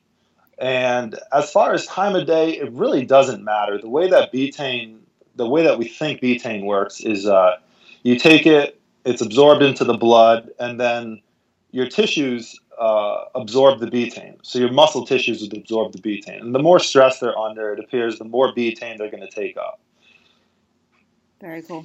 [0.58, 3.78] And as far as time of day, it really doesn't matter.
[3.78, 4.98] The way that betaine,
[5.34, 7.56] the way that we think betaine works is uh,
[8.02, 11.20] you take it, it's absorbed into the blood, and then
[11.72, 14.36] your tissues uh, absorb the betaine.
[14.42, 16.40] So your muscle tissues would absorb the betaine.
[16.40, 19.56] And the more stress they're under, it appears the more betaine they're going to take
[19.56, 19.80] up.
[21.40, 21.84] Very cool.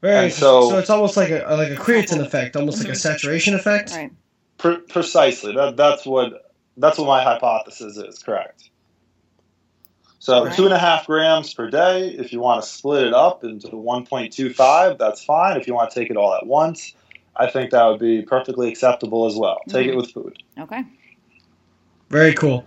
[0.00, 2.98] Very so, so it's almost like a like a creatine effect, almost like a mm-hmm.
[2.98, 3.90] saturation effect.
[3.90, 4.12] Right.
[4.58, 5.54] Pre- precisely.
[5.54, 6.47] That that's what
[6.78, 8.18] that's what my hypothesis is.
[8.18, 8.70] Correct.
[10.20, 10.54] So right.
[10.54, 12.08] two and a half grams per day.
[12.08, 15.56] If you want to split it up into 1.25, that's fine.
[15.56, 16.94] If you want to take it all at once,
[17.36, 19.60] I think that would be perfectly acceptable as well.
[19.68, 19.92] Take mm-hmm.
[19.92, 20.42] it with food.
[20.58, 20.82] Okay.
[22.10, 22.66] Very cool.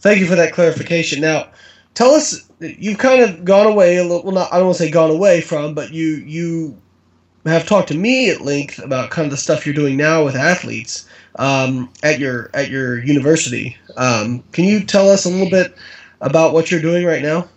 [0.00, 1.20] Thank you for that clarification.
[1.20, 1.48] Now,
[1.94, 4.22] tell us you've kind of gone away a little.
[4.22, 6.80] Well, not I don't want to say gone away from, but you you
[7.44, 10.36] have talked to me at length about kind of the stuff you're doing now with
[10.36, 13.76] athletes um, at your at your university.
[13.96, 15.76] Um, can you tell us a little bit
[16.20, 17.48] about what you're doing right now?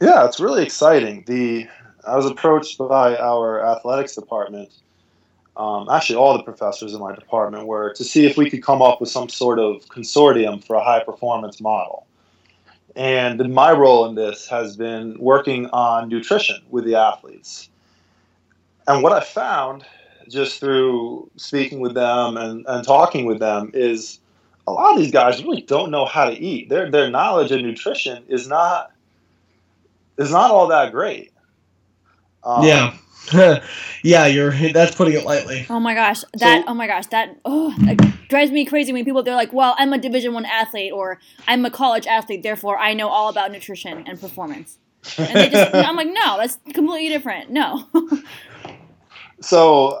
[0.00, 1.24] Yeah, it's really exciting.
[1.26, 1.68] The
[2.06, 4.70] I was approached by our athletics department.
[5.56, 8.82] Um, actually, all the professors in my department were to see if we could come
[8.82, 12.06] up with some sort of consortium for a high performance model.
[12.96, 17.68] And my role in this has been working on nutrition with the athletes.
[18.86, 19.84] And what I found
[20.28, 24.20] just through speaking with them and, and talking with them is
[24.66, 26.68] a lot of these guys really don't know how to eat.
[26.68, 28.92] Their their knowledge of nutrition is not
[30.18, 31.32] is not all that great.
[32.42, 32.96] Um, yeah.
[34.02, 35.66] yeah, you're that's putting it lightly.
[35.70, 39.04] Oh my gosh, that so, oh my gosh, that oh that drives me crazy when
[39.04, 42.78] people they're like, "Well, I'm a Division 1 athlete or I'm a college athlete, therefore
[42.78, 44.78] I know all about nutrition and performance."
[45.16, 47.88] And they just I'm like, "No, that's completely different." No.
[49.40, 50.00] so,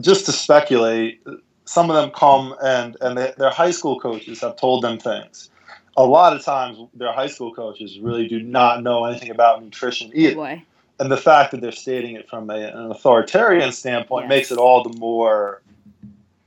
[0.00, 1.26] just to speculate,
[1.64, 5.50] some of them come and and they, their high school coaches have told them things.
[5.96, 10.10] A lot of times, their high school coaches really do not know anything about nutrition
[10.12, 10.34] either.
[10.34, 10.62] Boy
[10.98, 14.28] and the fact that they're stating it from a, an authoritarian standpoint yes.
[14.28, 15.62] makes it all the more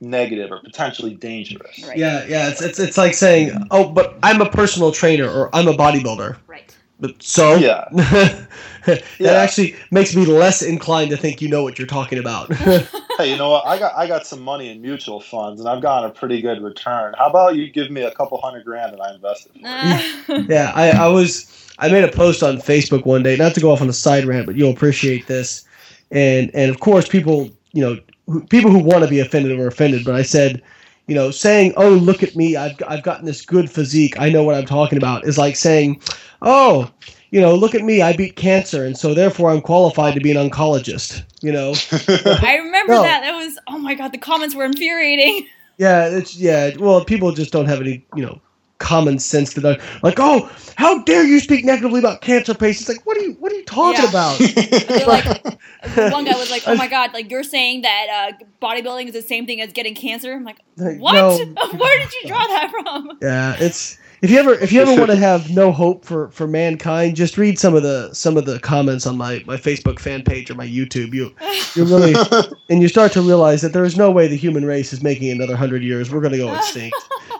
[0.00, 1.84] negative or potentially dangerous.
[1.86, 1.98] Right.
[1.98, 5.68] Yeah, yeah, it's, it's it's like saying, "Oh, but I'm a personal trainer or I'm
[5.68, 6.76] a bodybuilder." Right.
[7.00, 9.32] But so yeah, that yeah.
[9.32, 12.48] actually makes me less inclined to think you know what you're talking about.
[13.18, 13.66] hey, you know what?
[13.66, 16.62] I got I got some money in mutual funds and I've gotten a pretty good
[16.62, 17.14] return.
[17.18, 19.52] How about you give me a couple hundred grand and I invested?
[20.48, 23.70] yeah, I, I was I made a post on Facebook one day, not to go
[23.70, 25.66] off on a side rant, but you'll appreciate this.
[26.10, 29.66] And and of course, people you know who, people who want to be offended were
[29.66, 30.62] offended, but I said,
[31.06, 34.42] you know, saying, "Oh, look at me, I've I've gotten this good physique, I know
[34.42, 36.00] what I'm talking about," is like saying,
[36.40, 36.90] "Oh."
[37.30, 38.00] You know, look at me.
[38.00, 41.22] I beat cancer, and so therefore I'm qualified to be an oncologist.
[41.42, 41.74] You know,
[42.42, 43.02] I remember no.
[43.02, 43.20] that.
[43.22, 45.46] That was oh my god, the comments were infuriating.
[45.80, 46.76] Yeah, it's yeah.
[46.76, 48.40] Well, people just don't have any you know
[48.78, 49.80] common sense to that.
[50.02, 52.88] Like, oh, how dare you speak negatively about cancer patients?
[52.88, 54.08] Like, what are you what are you talking yeah.
[54.08, 54.40] about?
[55.06, 59.12] like, one guy was like, oh my god, like you're saying that uh, bodybuilding is
[59.12, 60.32] the same thing as getting cancer.
[60.32, 61.14] I'm like, what?
[61.14, 61.36] No.
[61.76, 63.18] Where did you draw that from?
[63.22, 66.46] Yeah, it's if you ever if you ever want to have no hope for for
[66.46, 70.22] mankind, just read some of the some of the comments on my my Facebook fan
[70.22, 71.12] page or my YouTube.
[71.12, 71.34] You
[71.74, 72.14] you really
[72.68, 75.30] and you start to realize that there is no way the human race is making
[75.30, 76.10] another hundred years.
[76.10, 76.96] We're going to go extinct.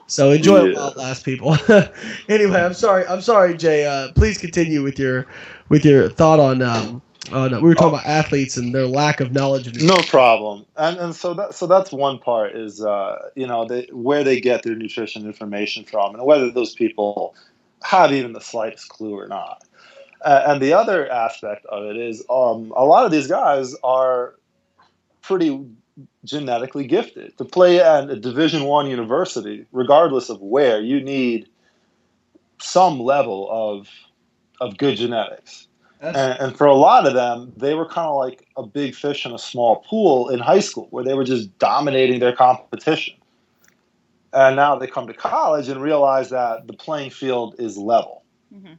[0.06, 0.70] So enjoy yeah.
[0.70, 1.56] it while it lasts, people.
[2.28, 3.06] anyway, I'm sorry.
[3.06, 3.84] I'm sorry, Jay.
[3.84, 5.26] Uh, please continue with your
[5.68, 7.02] with your thought on um,
[7.32, 10.66] on we were talking about athletes and their lack of knowledge of No problem.
[10.76, 14.40] And and so that so that's one part is uh, you know they, where they
[14.40, 17.34] get their nutrition information from and whether those people
[17.82, 19.62] have even the slightest clue or not.
[20.22, 24.34] Uh, and the other aspect of it is um, a lot of these guys are
[25.22, 25.64] pretty
[26.24, 31.48] genetically gifted to play at a division one university regardless of where you need
[32.60, 33.88] some level of
[34.60, 35.67] of good genetics
[36.00, 39.26] and, and, for a lot of them they were kind of like a big fish
[39.26, 43.14] in a small pool in high school where they were just dominating their competition
[44.32, 48.22] and now they come to college and realize that the playing field is level
[48.54, 48.74] mm-hmm.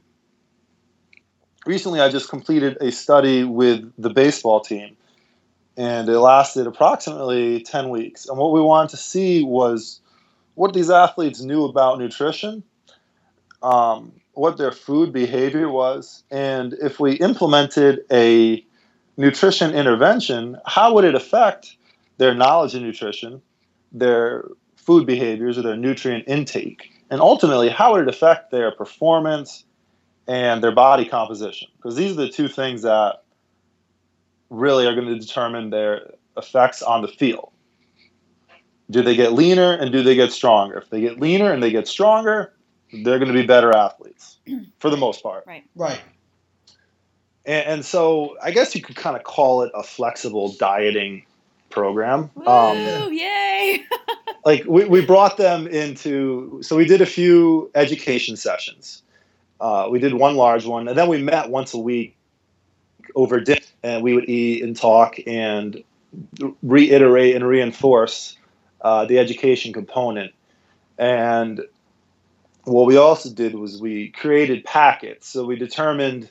[1.66, 4.96] recently i just completed a study with the baseball team
[5.80, 8.26] and it lasted approximately 10 weeks.
[8.26, 10.00] And what we wanted to see was
[10.54, 12.62] what these athletes knew about nutrition,
[13.62, 18.64] um, what their food behavior was, and if we implemented a
[19.16, 21.76] nutrition intervention, how would it affect
[22.18, 23.42] their knowledge of nutrition,
[23.92, 24.44] their
[24.76, 26.92] food behaviors, or their nutrient intake?
[27.10, 29.64] And ultimately, how would it affect their performance
[30.28, 31.68] and their body composition?
[31.76, 33.22] Because these are the two things that
[34.48, 37.50] really are going to determine their effects on the field.
[38.90, 40.78] Do they get leaner and do they get stronger?
[40.78, 42.52] If they get leaner and they get stronger,
[42.92, 44.38] they're going to be better athletes
[44.78, 45.44] for the most part.
[45.46, 45.64] Right.
[45.74, 46.00] Right.
[47.44, 51.24] And, and so I guess you could kind of call it a flexible dieting
[51.70, 52.30] program.
[52.34, 53.84] Woo, um, yay!
[54.44, 59.02] like we, we brought them into, so we did a few education sessions.
[59.60, 62.16] Uh, we did one large one, and then we met once a week
[63.14, 65.82] over dinner, and we would eat and talk and
[66.62, 68.36] reiterate and reinforce
[68.80, 70.32] uh, the education component.
[70.98, 71.60] And
[72.64, 75.28] what we also did was we created packets.
[75.28, 76.30] So we determined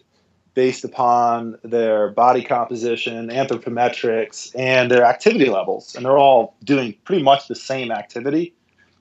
[0.53, 5.95] based upon their body composition, anthropometrics, and their activity levels.
[5.95, 8.53] And they're all doing pretty much the same activity,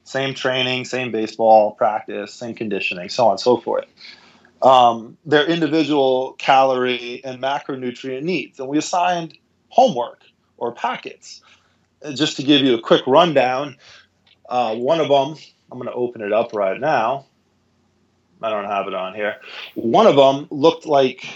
[0.05, 3.87] same training, same baseball practice, same conditioning, so on and so forth
[4.63, 8.59] um, their individual calorie and macronutrient needs.
[8.59, 10.23] And we assigned homework
[10.57, 11.43] or packets.
[12.15, 13.77] Just to give you a quick rundown,
[14.49, 15.37] uh, one of them,
[15.71, 17.27] I'm going to open it up right now.
[18.41, 19.37] I don't have it on here.
[19.75, 21.27] One of them looked like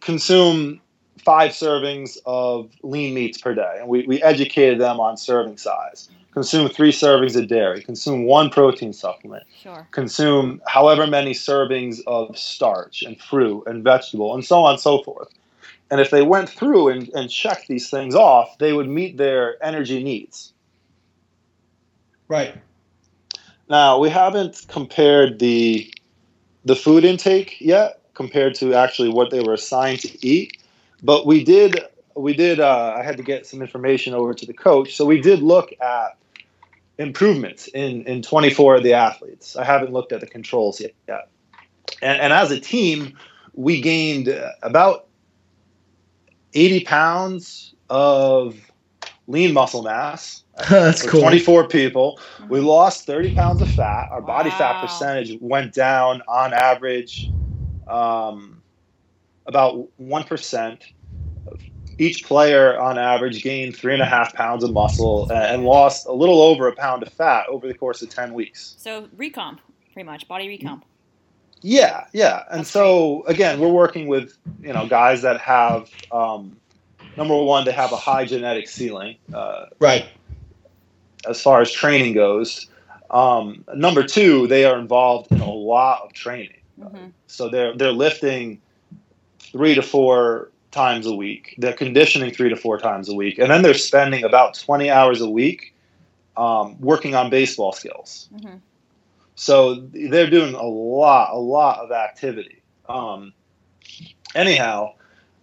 [0.00, 0.80] consume
[1.18, 3.76] five servings of lean meats per day.
[3.78, 8.50] And we, we educated them on serving size consume three servings of dairy, consume one
[8.50, 9.88] protein supplement, sure.
[9.90, 15.02] consume however many servings of starch and fruit and vegetable, and so on and so
[15.02, 15.32] forth.
[15.90, 19.56] And if they went through and, and checked these things off, they would meet their
[19.64, 20.52] energy needs.
[22.28, 22.54] Right.
[23.68, 25.92] Now we haven't compared the
[26.64, 30.62] the food intake yet compared to actually what they were assigned to eat,
[31.02, 31.80] but we did
[32.14, 35.20] we did uh, i had to get some information over to the coach so we
[35.20, 36.16] did look at
[36.98, 39.56] improvements in, in 24 of the athletes.
[39.56, 40.92] I haven't looked at the controls yet.
[41.08, 41.28] yet.
[42.02, 43.16] And, and as a team,
[43.54, 44.28] we gained
[44.62, 45.06] about
[46.54, 48.58] 80 pounds of
[49.26, 50.42] lean muscle mass.
[50.70, 51.20] That's cool.
[51.20, 52.18] 24 people.
[52.48, 54.08] We lost 30 pounds of fat.
[54.10, 54.26] Our wow.
[54.26, 57.30] body fat percentage went down on average
[57.86, 58.62] um,
[59.46, 60.82] about 1%
[61.98, 66.12] each player on average gained three and a half pounds of muscle and lost a
[66.12, 68.74] little over a pound of fat over the course of 10 weeks.
[68.78, 69.58] So recomp,
[69.92, 70.82] pretty much, body recomp.
[71.62, 72.44] Yeah, yeah.
[72.50, 73.36] And That's so, great.
[73.36, 76.56] again, we're working with, you know, guys that have, um,
[77.16, 79.16] number one, they have a high genetic ceiling.
[79.32, 80.06] Uh, right.
[81.28, 82.68] As far as training goes.
[83.10, 86.60] Um, number two, they are involved in a lot of training.
[86.80, 87.06] Mm-hmm.
[87.26, 88.60] So they're, they're lifting
[89.38, 91.54] three to four times a week.
[91.58, 95.20] They're conditioning three to four times a week, and then they're spending about 20 hours
[95.20, 95.74] a week
[96.36, 98.28] um, working on baseball skills.
[98.34, 98.56] Mm-hmm.
[99.36, 102.62] So they're doing a lot, a lot of activity.
[102.88, 103.32] Um,
[104.34, 104.94] anyhow,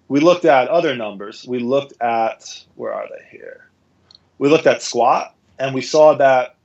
[0.07, 1.45] we looked at other numbers.
[1.47, 3.69] We looked at where are they here?
[4.37, 6.55] We looked at squat, and we saw that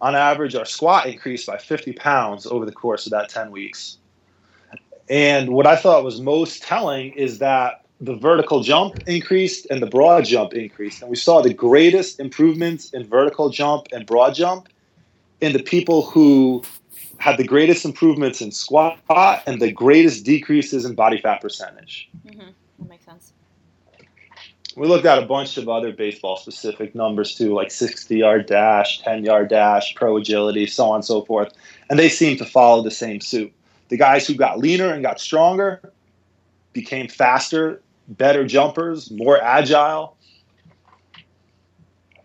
[0.00, 3.98] on average, our squat increased by 50 pounds over the course of that 10 weeks.
[5.10, 9.86] And what I thought was most telling is that the vertical jump increased and the
[9.86, 11.02] broad jump increased.
[11.02, 14.68] And we saw the greatest improvements in vertical jump and broad jump
[15.40, 16.62] in the people who
[17.18, 18.98] had the greatest improvements in squat
[19.46, 22.08] and the greatest decreases in body fat percentage.
[22.26, 22.50] Mm-hmm.
[24.76, 29.00] We looked at a bunch of other baseball specific numbers too, like 60 yard dash,
[29.00, 31.52] 10 yard dash, pro agility, so on and so forth.
[31.88, 33.52] And they seem to follow the same suit
[33.90, 35.92] the guys who got leaner and got stronger
[36.72, 40.16] became faster, better jumpers, more agile.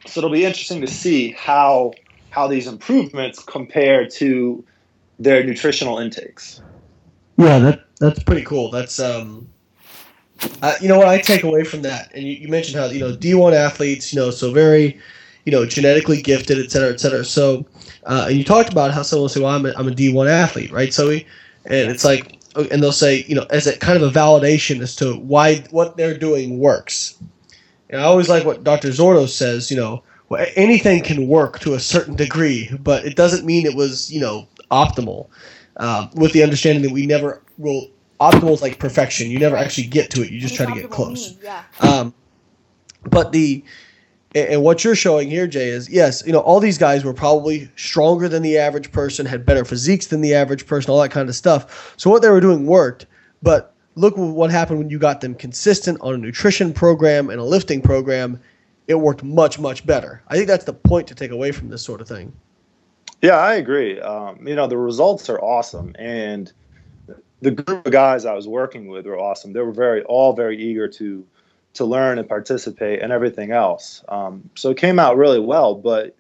[0.06, 1.94] So it'll be interesting to see how
[2.30, 4.64] how these improvements compare to
[5.18, 6.62] their nutritional intakes.
[7.38, 8.70] Yeah, that that's pretty cool.
[8.70, 9.50] That's um,
[10.62, 13.00] uh, you know what I take away from that, and you, you mentioned how you
[13.00, 15.00] know D one athletes, you know, so very,
[15.46, 17.24] you know, genetically gifted, et cetera, et cetera.
[17.24, 17.66] So,
[18.06, 20.12] uh, and you talked about how someone will say, "Well, I'm a, I'm a D
[20.12, 21.24] one athlete, right?" So, and
[21.66, 22.40] it's like,
[22.72, 25.98] and they'll say, you know, as a kind of a validation as to why what
[25.98, 27.18] they're doing works.
[27.90, 28.90] And I always like what Dr.
[28.90, 33.46] Zourdos says, you know, well, anything can work to a certain degree, but it doesn't
[33.46, 35.28] mean it was, you know, optimal.
[35.78, 39.30] Uh, with the understanding that we never will optimal is like perfection.
[39.30, 40.32] You never actually get to it.
[40.32, 41.32] You just try to get close.
[41.32, 41.64] Mean, yeah.
[41.80, 42.14] Um,
[43.04, 43.64] but the
[44.34, 47.14] and and what you're showing here, Jay, is yes, you know, all these guys were
[47.14, 51.12] probably stronger than the average person, had better physiques than the average person, all that
[51.12, 51.94] kind of stuff.
[51.98, 53.06] So what they were doing worked.
[53.42, 57.44] But look what happened when you got them consistent on a nutrition program and a
[57.44, 58.40] lifting program.
[58.88, 60.22] It worked much, much better.
[60.28, 62.32] I think that's the point to take away from this sort of thing.
[63.22, 64.00] Yeah, I agree.
[64.00, 66.52] Um, you know, the results are awesome, and
[67.46, 69.54] the group of guys I was working with were awesome.
[69.54, 71.26] They were very, all very eager to
[71.76, 74.02] to learn and participate and everything else.
[74.08, 75.76] Um, so it came out really well.
[75.76, 76.16] But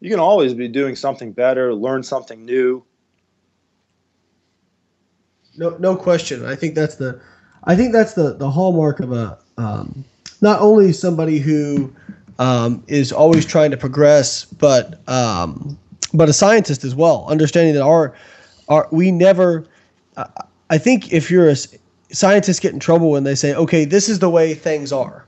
[0.00, 2.84] you can always be doing something better, learn something new.
[5.56, 6.44] No, no question.
[6.44, 7.18] I think that's the,
[7.64, 10.04] I think that's the the hallmark of a um,
[10.42, 11.90] not only somebody who
[12.38, 15.78] um, is always trying to progress, but um,
[16.12, 17.24] but a scientist as well.
[17.30, 18.14] Understanding that our
[18.68, 19.66] our we never.
[20.18, 20.26] Uh,
[20.70, 21.56] I think if you're a
[22.12, 25.26] scientists get in trouble when they say, "Okay, this is the way things are,"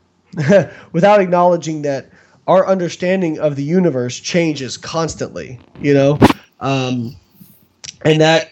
[0.93, 2.11] without acknowledging that
[2.47, 5.59] our understanding of the universe changes constantly.
[5.81, 6.19] You know,
[6.61, 7.17] um,
[8.03, 8.49] and that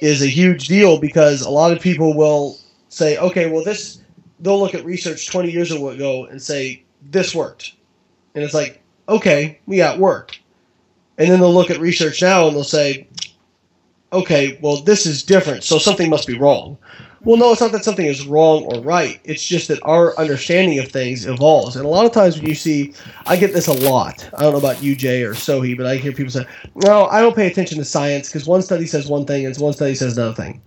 [0.00, 3.98] is a huge deal because a lot of people will say, "Okay, well, this."
[4.42, 7.74] They'll look at research 20 years ago and say, "This worked,"
[8.34, 10.40] and it's like, "Okay, yeah, it worked."
[11.18, 13.06] And then they'll look at research now and they'll say,
[14.12, 16.78] okay, well, this is different, so something must be wrong.
[17.22, 19.20] Well, no, it's not that something is wrong or right.
[19.24, 21.76] It's just that our understanding of things evolves.
[21.76, 22.94] And a lot of times when you see,
[23.26, 24.26] I get this a lot.
[24.38, 26.46] I don't know about you, Jay, or Sohee, but I hear people say,
[26.76, 29.74] no, I don't pay attention to science because one study says one thing and one
[29.74, 30.62] study says another thing.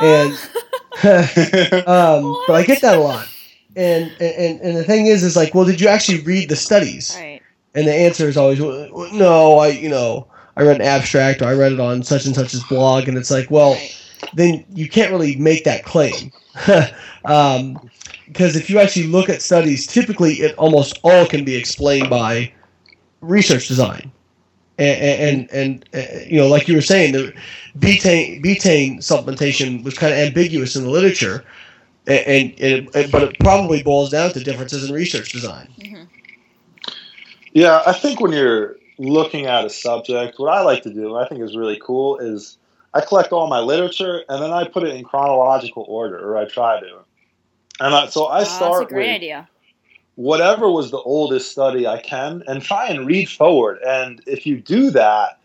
[0.00, 0.32] And
[1.86, 3.28] um, but I get that a lot.
[3.76, 7.16] And, and and the thing is, is like, well, did you actually read the studies?
[7.18, 7.42] Right.
[7.74, 11.54] And the answer is always, no, I, you know, I read an abstract or I
[11.54, 13.78] read it on such and such's blog, and it's like, well,
[14.34, 16.32] then you can't really make that claim.
[17.24, 17.78] um,
[18.26, 22.52] because if you actually look at studies, typically it almost all can be explained by
[23.20, 24.10] research design.
[24.78, 27.32] And, and, and, uh, you know, like you were saying, the
[27.78, 31.44] betaine, betaine supplementation was kind of ambiguous in the literature,
[32.06, 35.68] and, and, but it probably boils down to differences in research design.
[37.52, 41.24] Yeah, I think when you're looking at a subject, what I like to do, what
[41.24, 42.58] I think is really cool, is
[42.94, 46.44] I collect all my literature and then I put it in chronological order, or I
[46.46, 46.98] try to.
[47.80, 49.48] And I, so I oh, that's a start great with idea.
[50.14, 53.78] whatever was the oldest study I can and try and read forward.
[53.84, 55.40] And if you do that,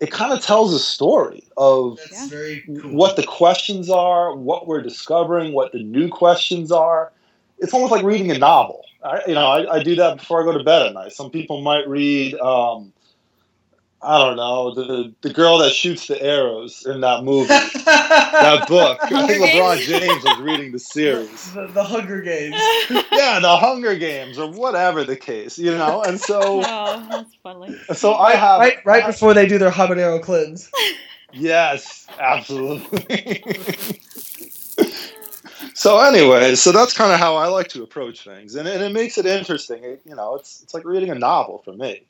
[0.00, 2.26] it kind of tells a story of Yeah.
[2.28, 7.12] very what the questions are, what we're discovering, what the new questions are.
[7.58, 8.83] It's almost like reading a novel.
[9.04, 11.12] I, you know, I, I do that before I go to bed at night.
[11.12, 12.92] Some people might read, um,
[14.00, 17.48] I don't know, the the girl that shoots the arrows in that movie,
[17.84, 18.98] that book.
[19.02, 21.52] I think LeBron James was reading the series.
[21.52, 22.56] the, the Hunger Games.
[23.14, 26.02] Yeah, the Hunger Games or whatever the case, you know.
[26.02, 27.76] And so, oh, that's funny.
[27.94, 30.70] so I have right, right before they do their habanero cleanse.
[31.32, 34.00] Yes, absolutely.
[35.74, 38.92] So anyway, so that's kind of how I like to approach things, and, and it
[38.92, 39.82] makes it interesting.
[39.82, 42.06] It, you know, it's it's like reading a novel for me.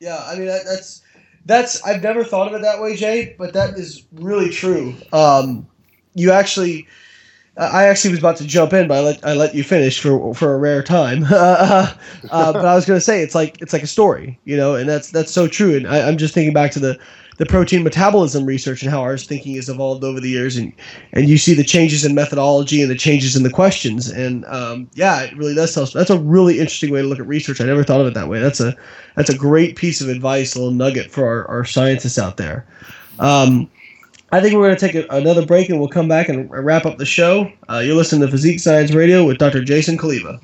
[0.00, 1.02] Yeah, I mean that, that's
[1.44, 4.94] that's I've never thought of it that way, Jay, but that is really true.
[5.12, 5.66] Um,
[6.14, 6.86] you actually,
[7.56, 10.32] I actually was about to jump in, but I let I let you finish for
[10.34, 11.24] for a rare time.
[11.30, 11.92] uh,
[12.30, 14.88] but I was going to say it's like it's like a story, you know, and
[14.88, 15.76] that's that's so true.
[15.76, 16.98] And I, I'm just thinking back to the
[17.38, 20.72] the protein metabolism research and how our thinking has evolved over the years, and
[21.12, 24.88] and you see the changes in methodology and the changes in the questions, and um,
[24.94, 25.86] yeah, it really does tell.
[25.86, 27.60] That's a really interesting way to look at research.
[27.60, 28.40] I never thought of it that way.
[28.40, 28.76] That's a
[29.16, 32.66] that's a great piece of advice, a little nugget for our, our scientists out there.
[33.18, 33.70] Um,
[34.32, 36.86] I think we're going to take a, another break and we'll come back and wrap
[36.86, 37.52] up the show.
[37.68, 39.62] Uh, you're listening to Physique Science Radio with Dr.
[39.62, 40.40] Jason Cholewa.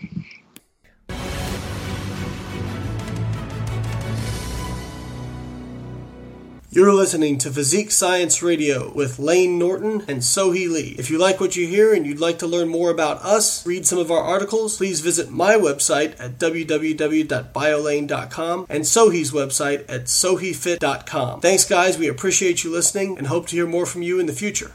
[6.79, 10.95] You're listening to Physique Science Radio with Layne Norton and Sohee Lee.
[10.97, 13.85] If you like what you hear and you'd like to learn more about us, read
[13.85, 21.41] some of our articles, please visit my website at www.biolayne.com and Sohee's website at soheefit.com.
[21.41, 21.99] Thanks, guys.
[21.99, 24.71] We appreciate you listening and hope to hear more from you in the future.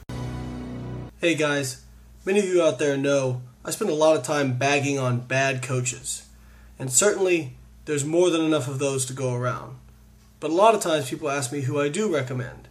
[1.21, 1.85] Hey, guys.
[2.25, 5.63] Many of you out there know I spend a lot of time bagging on bad
[5.63, 6.27] coaches.
[6.77, 9.77] And certainly, there's more than enough of those to go around.
[10.43, 12.67] But a lot of times people ask me who I do recommend.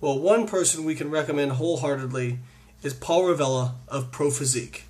[0.00, 2.38] Well, one person we can recommend wholeheartedly
[2.84, 4.84] is Paul Revelia of Pro Physique.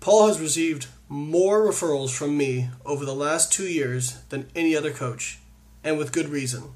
[0.00, 4.90] Paul has received more referrals from me over the last two years than any other
[4.90, 5.38] coach,
[5.84, 6.70] and with good reason.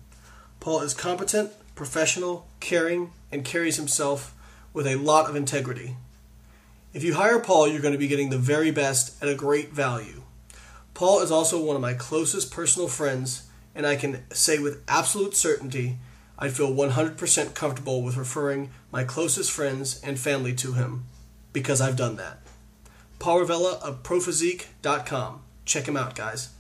[0.61, 4.35] Paul is competent, professional, caring, and carries himself
[4.75, 5.97] with a lot of integrity.
[6.93, 9.71] If you hire Paul, you're going to be getting the very best at a great
[9.71, 10.25] value.
[10.93, 13.46] Paul is also one of my closest personal friends
[13.77, 15.99] and I can say with absolute certainty
[16.39, 21.07] I feel 100% comfortable with referring my closest friends and family to him
[21.53, 22.41] because I've done that.
[23.19, 25.43] Paul Revelia of Prophysique.com.
[25.65, 26.51] Check him out, guys.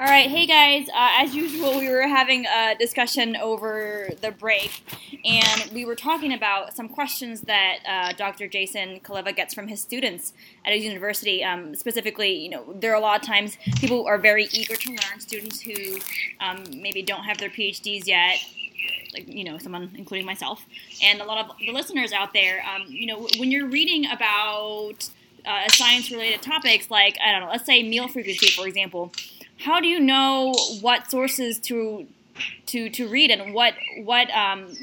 [0.00, 0.88] All right, hey guys.
[0.90, 4.80] Uh, as usual, we were having a discussion over the break,
[5.24, 8.46] and we were talking about some questions that uh, Dr.
[8.46, 10.34] Jason Cholewa gets from his students
[10.64, 11.42] at his university.
[11.42, 14.90] Um, specifically, you know, there are a lot of times people are very eager to
[14.90, 15.18] learn.
[15.18, 15.98] Students who
[16.38, 18.38] um, maybe don't have their PhDs yet,
[19.12, 20.64] like you know, someone including myself,
[21.02, 22.62] and a lot of the listeners out there.
[22.64, 25.10] Um, you know, when you're reading about
[25.44, 29.10] uh, science-related topics, like I don't know, let's say meal frequency, for example
[29.60, 32.06] how do you know what sources to
[32.66, 34.76] to to read and what what um,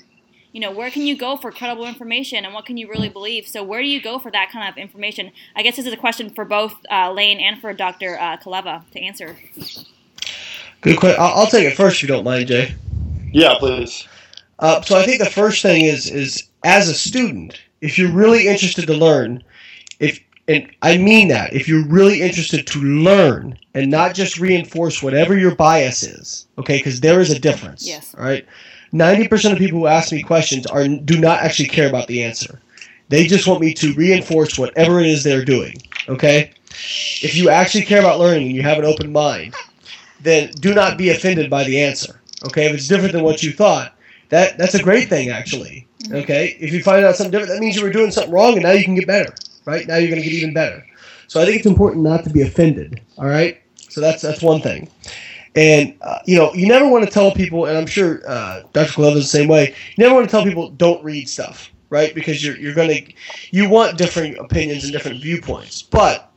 [0.52, 3.48] you know where can you go for credible information and what can you really believe?
[3.48, 5.32] So where do you go for that kind of information?
[5.56, 8.84] I guess this is a question for both uh, Layne and for dr uh, Cholewa
[8.92, 9.38] to answer.
[10.82, 12.76] Good question I'll, I'll, take it first if you don't mind jay.
[13.32, 14.08] Yeah please.
[14.60, 18.48] Uh, so i think the first thing is is as a student if you're really
[18.48, 19.44] interested to learn
[20.00, 25.02] if and I mean that if you're really interested to learn and not just reinforce
[25.02, 27.88] whatever your bias is, okay, because there is a difference.
[27.88, 28.14] Yes.
[28.16, 28.46] All right.
[28.92, 32.24] Ninety percent of people who ask me questions are do not actually care about the
[32.24, 32.62] answer.
[33.10, 35.82] They just want me to reinforce whatever it is they're doing.
[36.08, 36.52] Okay.
[37.22, 39.56] If you actually care about learning and you have an open mind,
[40.22, 42.22] then do not be offended by the answer.
[42.46, 42.68] Okay.
[42.68, 43.96] If it's different than what you thought,
[44.30, 45.88] that that's a great thing actually.
[46.04, 46.16] Mm-hmm.
[46.18, 46.56] Okay.
[46.60, 48.72] If you find out something different, that means you were doing something wrong and now
[48.72, 49.34] you can get better
[49.66, 49.88] right?
[49.88, 50.86] Now you're going to get even better.
[51.28, 53.02] So I think it's important not to be offended.
[53.18, 53.62] All right.
[53.90, 54.90] So that's that's one thing.
[55.56, 58.94] And uh, you know, you never want to tell people, and I'm sure uh, Dr.
[58.94, 59.74] Glove is the same way.
[59.96, 62.14] You never want to tell people don't read stuff, right?
[62.14, 63.14] Because you're you're going to
[63.52, 66.32] you want different opinions and different viewpoints, but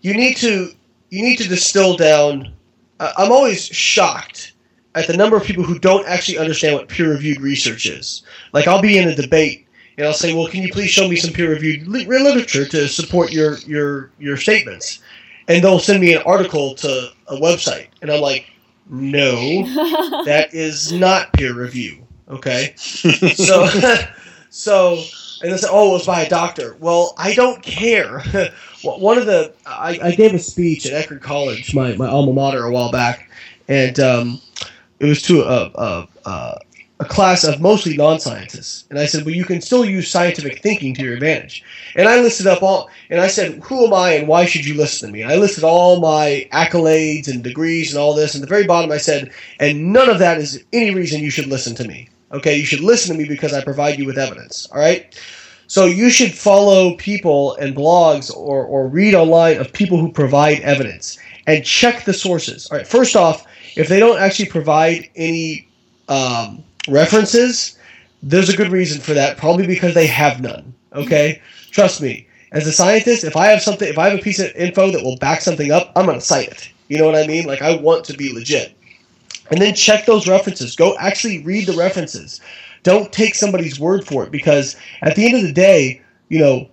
[0.00, 0.72] you need to
[1.10, 2.52] you need to distill down.
[2.98, 4.52] I'm always shocked
[4.94, 8.22] at the number of people who don't actually understand what peer-reviewed research is.
[8.52, 9.66] Like I'll be in a debate
[9.98, 13.58] and I'll say, well, can you please show me some peer-reviewed literature to support your
[13.58, 15.00] your your statements?
[15.48, 18.46] And they'll send me an article to a website, and I'm like,
[18.88, 19.34] no,
[20.24, 22.06] that is not peer review.
[22.28, 23.66] Okay, so
[24.50, 25.02] so
[25.42, 26.76] and they say, oh, it was by a doctor.
[26.78, 28.22] Well, I don't care.
[28.82, 32.64] One of the I, I gave a speech at Eckerd College, my, my alma mater,
[32.64, 33.28] a while back,
[33.68, 34.40] and um,
[35.00, 36.58] it was to a, a, a
[37.02, 38.84] a class of mostly non-scientists.
[38.88, 41.64] And I said, well, you can still use scientific thinking to your advantage.
[41.96, 44.74] And I listed up all, and I said, who am I and why should you
[44.74, 45.22] listen to me?
[45.22, 48.34] And I listed all my accolades and degrees and all this.
[48.34, 51.30] And at the very bottom, I said, and none of that is any reason you
[51.30, 52.08] should listen to me.
[52.30, 54.68] Okay, you should listen to me because I provide you with evidence.
[54.72, 55.18] All right.
[55.66, 60.60] So you should follow people and blogs or, or read online of people who provide
[60.60, 62.68] evidence and check the sources.
[62.70, 62.86] All right.
[62.86, 63.46] First off,
[63.76, 65.68] if they don't actually provide any
[66.08, 67.78] um, references,
[68.22, 69.36] there's a good reason for that.
[69.36, 70.74] Probably because they have none.
[70.94, 72.26] Okay, trust me.
[72.52, 75.02] As a scientist, if I have something, if I have a piece of info that
[75.02, 76.70] will back something up, I'm gonna cite it.
[76.88, 77.46] You know what I mean?
[77.46, 78.76] Like I want to be legit.
[79.50, 80.76] And then check those references.
[80.76, 82.40] Go actually read the references.
[82.82, 86.68] Don't take somebody's word for it because at the end of the day, you know,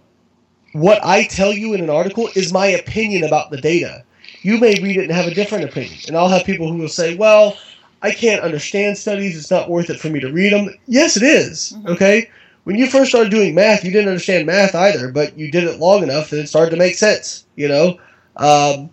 [0.74, 4.04] what I tell you in an article is my opinion about the data.
[4.42, 6.00] You may read it and have a different opinion.
[6.08, 7.58] And I'll have people who will say, well,
[8.02, 9.38] I can't understand studies.
[9.38, 10.74] It's not worth it for me to read them.
[10.88, 11.90] Yes, it is, mm-hmm.
[11.90, 12.30] Okay.
[12.64, 15.80] When you first started doing math, you didn't understand math either, but you did it
[15.80, 17.46] long enough that it started to make sense.
[17.56, 18.00] You know,
[18.38, 18.90] um,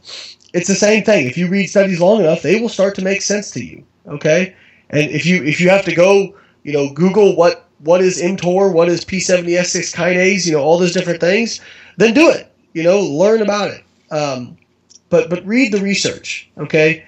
[0.55, 1.27] it's the same thing.
[1.27, 3.85] If you read studies long enough, they will start to make sense to you.
[4.09, 4.55] Okay.
[4.91, 8.73] And if you if you have to go, you know, Google what what is mTOR,
[8.73, 11.61] what is P70S6 kinase, you know, all those different things,
[11.99, 13.85] then do it You know, learn about it.
[14.11, 14.57] Um,
[15.11, 16.49] but but read the research.
[16.57, 17.05] Okay,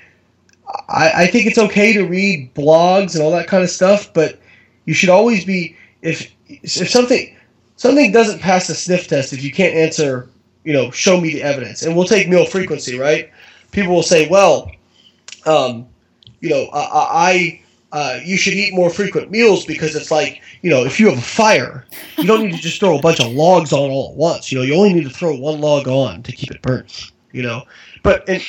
[0.89, 4.39] I, I think it's okay to read blogs and all that kind of stuff, but
[4.85, 7.35] you should always be if if something
[7.77, 10.29] something doesn't pass the sniff test if you can't answer
[10.65, 13.31] you know show me the evidence and we'll take meal frequency right?
[13.71, 14.71] People will say well
[15.47, 15.87] um,
[16.41, 16.81] you know i,
[17.31, 21.09] I uh, you should eat more frequent meals because it's like you know if you
[21.09, 21.87] have a fire
[22.19, 24.59] you don't need to just throw a bunch of logs on all at once you
[24.59, 27.63] know you only need to throw one log on to keep it burnt you know
[28.03, 28.43] but and,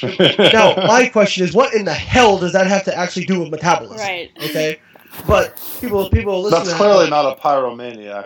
[0.53, 3.49] now my question is what in the hell does that have to actually do with
[3.49, 4.31] metabolism Right.
[4.43, 4.79] okay
[5.27, 8.25] but people people listen That's to clearly not a pyromaniac.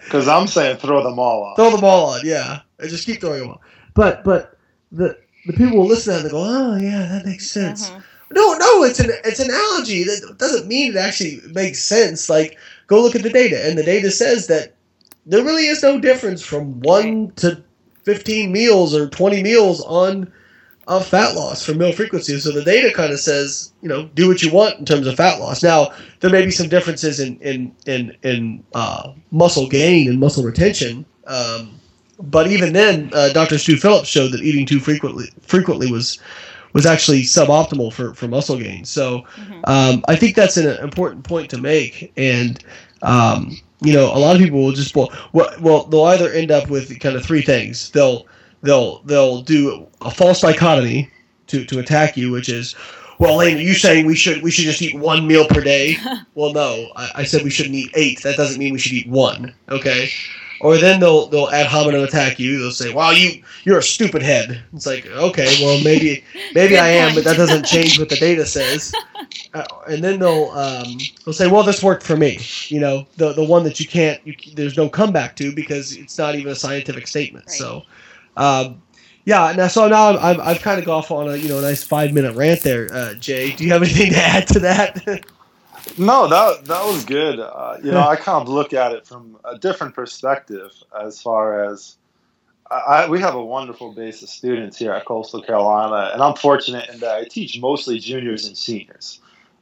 [0.04, 1.56] Because I'm saying throw them all on.
[1.56, 3.58] throw them all on, yeah, and just keep throwing them on.
[3.94, 4.58] But but
[4.90, 5.16] the
[5.46, 7.88] the people will listen to that and they go, oh yeah, that makes sense.
[7.88, 8.00] Uh-huh.
[8.32, 10.04] No, no, it's an it's an analogy.
[10.04, 12.28] That doesn't mean it actually makes sense.
[12.28, 12.58] Like
[12.88, 14.74] go look at the data, and the data says that
[15.24, 17.62] there really is no difference from one to
[18.08, 20.32] fifteen meals or twenty meals on
[20.86, 22.38] of fat loss for meal frequency.
[22.40, 25.16] So the data kind of says, you know, do what you want in terms of
[25.16, 25.62] fat loss.
[25.62, 30.42] Now there may be some differences in in in in uh, muscle gain and muscle
[30.42, 31.04] retention.
[31.26, 31.78] Um,
[32.18, 33.58] but even then, uh, Dr.
[33.58, 36.18] Stu Phillips showed that eating too frequently frequently was
[36.72, 38.84] was actually suboptimal for, for muscle gain.
[38.84, 39.24] So
[39.64, 42.12] um, I think that's an important point to make.
[42.16, 42.62] And
[43.02, 46.68] um, you know, a lot of people will just well, well, they'll either end up
[46.68, 47.90] with kind of three things.
[47.90, 48.26] They'll
[48.62, 51.10] they'll they'll do a false dichotomy
[51.48, 52.74] to, to attack you, which is,
[53.18, 55.96] well, Layne, are you saying we should we should just eat one meal per day?
[56.34, 58.22] well, no, I, I said we shouldn't eat eight.
[58.22, 59.54] That doesn't mean we should eat one.
[59.68, 60.10] Okay.
[60.60, 62.58] Or then they'll they'll ad hominem attack you.
[62.58, 66.88] They'll say, "Wow, you you're a stupid head." It's like, okay, well maybe maybe I
[66.88, 68.92] am, but that doesn't change what the data says.
[69.54, 72.38] Uh, and then they'll um, they'll say, "Well, this worked for me."
[72.68, 76.18] You know, the the one that you can't, you, there's no comeback to because it's
[76.18, 77.46] not even a scientific statement.
[77.46, 77.56] Right.
[77.56, 77.82] So,
[78.36, 78.82] um,
[79.24, 79.52] yeah.
[79.56, 81.62] Now, so now I'm, I'm, I've kind of gone off on a you know a
[81.62, 83.52] nice five minute rant there, uh, Jay.
[83.52, 85.24] Do you have anything to add to that?
[85.96, 87.40] No, that that was good.
[87.40, 90.70] Uh, you know, I kind of look at it from a different perspective
[91.00, 91.96] as far as
[92.70, 96.88] I, we have a wonderful base of students here at Coastal Carolina, and I'm fortunate
[96.90, 99.20] in that I teach mostly juniors and seniors.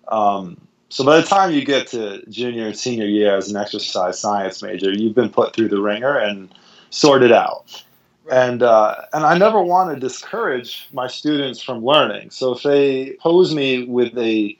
[0.08, 4.18] Um, so by the time you get to junior and senior year as an exercise
[4.18, 6.52] science major, you've been put through the ringer and
[6.90, 7.82] sorted out.
[8.30, 12.30] And uh, and I never want to discourage my students from learning.
[12.30, 14.58] So if they pose me with a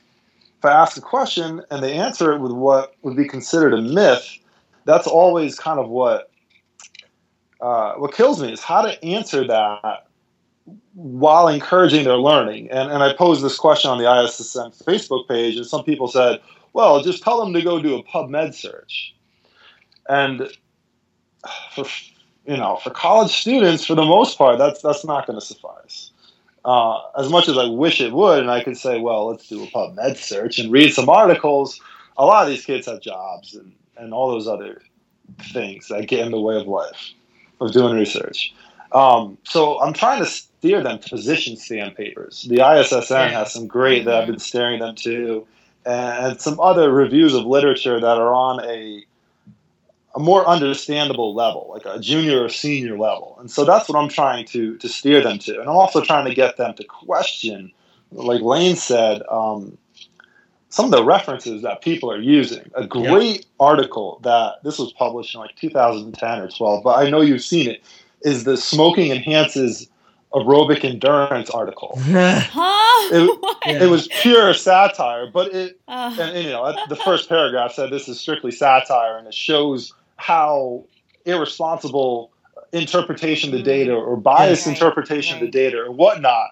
[0.66, 4.38] I ask a question and they answer it with what would be considered a myth,
[4.84, 6.30] that's always kind of what
[7.60, 10.06] uh, what kills me is how to answer that
[10.94, 12.70] while encouraging their learning.
[12.70, 16.40] And and I posed this question on the ISSN Facebook page, and some people said,
[16.72, 19.14] "Well, just tell them to go do a PubMed search."
[20.08, 20.50] And
[21.74, 21.86] for
[22.46, 26.12] you know, for college students, for the most part, that's that's not going to suffice
[26.66, 29.62] uh, as much as I wish it would, and I could say, well, let's do
[29.62, 31.80] a PubMed search and read some articles.
[32.16, 34.82] A lot of these kids have jobs and, and all those other
[35.52, 37.12] things that get in the way of life,
[37.60, 38.52] of doing research.
[38.90, 42.46] Um, so I'm trying to steer them to position stand papers.
[42.48, 45.46] The ISSN has some great that I've been steering them to,
[45.84, 49.04] and some other reviews of literature that are on a
[50.16, 53.36] a more understandable level, like a junior or senior level.
[53.38, 55.60] And so that's what I'm trying to to steer them to.
[55.60, 57.70] And I'm also trying to get them to question,
[58.12, 59.76] like Layne said, um,
[60.70, 62.70] some of the references that people are using.
[62.74, 67.20] A great article that this was published in like 2010 or 12, but I know
[67.20, 67.82] you've seen it,
[68.22, 69.88] is the smoking enhances
[70.32, 71.98] aerobic endurance article.
[72.06, 73.14] Huh?
[73.14, 73.82] It- Yeah.
[73.82, 77.90] It was pure satire, but it Uh, and, and, you know the first paragraph said
[77.90, 80.84] this is strictly satire and it shows how
[81.24, 82.32] irresponsible
[82.72, 86.50] interpretation of the data or biased Right, interpretation of the data or whatnot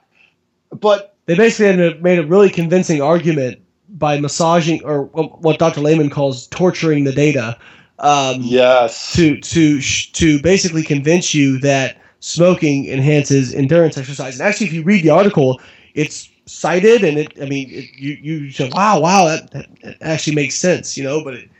[0.80, 5.80] but they basically had a- made a really convincing argument by massaging or what Dr.
[5.80, 7.56] Lehman calls torturing the data.
[8.00, 14.38] Um, yes to to to basically convince you that smoking enhances endurance exercise.
[14.38, 15.60] And actually, if you read the article,
[15.94, 17.32] it's cited, and it.
[17.40, 21.04] I mean, it, you you say, wow, wow, that, that, that actually makes sense, you
[21.04, 21.22] know.
[21.22, 21.53] But it but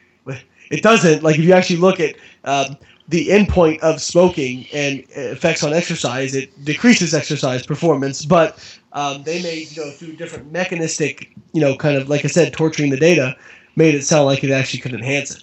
[0.71, 1.23] it doesn't.
[1.23, 2.77] Like if you actually look at um,
[3.09, 8.25] the endpoint of smoking and effects on exercise, it decreases exercise performance.
[8.25, 8.59] But
[8.93, 12.53] um, they made you know through different mechanistic, you know, kind of like I said,
[12.53, 13.37] torturing the data,
[13.77, 15.43] made it sound like it actually could enhance it.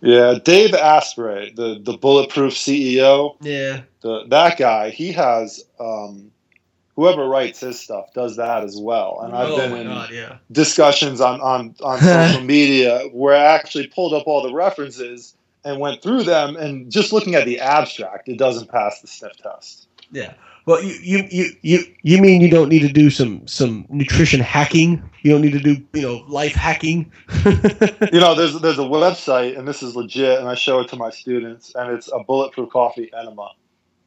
[0.00, 3.82] yeah dave asprey the, the bulletproof ceo Yeah.
[4.02, 6.30] the, that guy he has um,
[6.96, 10.36] whoever writes his stuff does that as well and i've oh been in god, yeah.
[10.52, 15.34] discussions on on, on social media where I actually pulled up all the references
[15.64, 19.36] and went through them, and just looking at the abstract, it doesn't pass the sniff
[19.38, 19.88] test.
[20.12, 20.34] Yeah.
[20.66, 24.40] Well, you, you you you you mean you don't need to do some some nutrition
[24.40, 25.02] hacking?
[25.22, 27.12] You don't need to do you know life hacking.
[27.44, 30.96] you know, there's there's a website, and this is legit, and I show it to
[30.96, 33.50] my students, and it's a bulletproof coffee enema.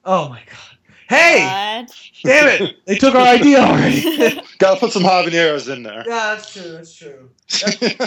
[0.05, 0.76] Oh my god!
[1.09, 1.39] Hey,
[1.83, 1.95] What?
[2.23, 2.77] damn it!
[2.85, 4.01] They took our idea already.
[4.59, 6.03] Got to put some habaneros in there.
[6.07, 6.71] yeah, that's true.
[6.73, 7.29] That's true.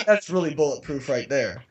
[0.07, 1.63] That's really bulletproof right there.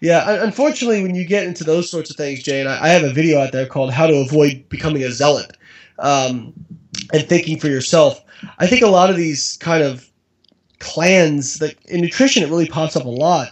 [0.00, 3.12] Yeah, unfortunately, when you get into those sorts of things, Jane, I, I have a
[3.12, 5.56] video out there called "How to Avoid Becoming a Zealot,"
[5.98, 6.52] um,
[7.12, 8.22] and thinking for yourself.
[8.58, 10.08] I think a lot of these kind of
[10.78, 13.50] clans, that in nutrition, it really pops up a lot.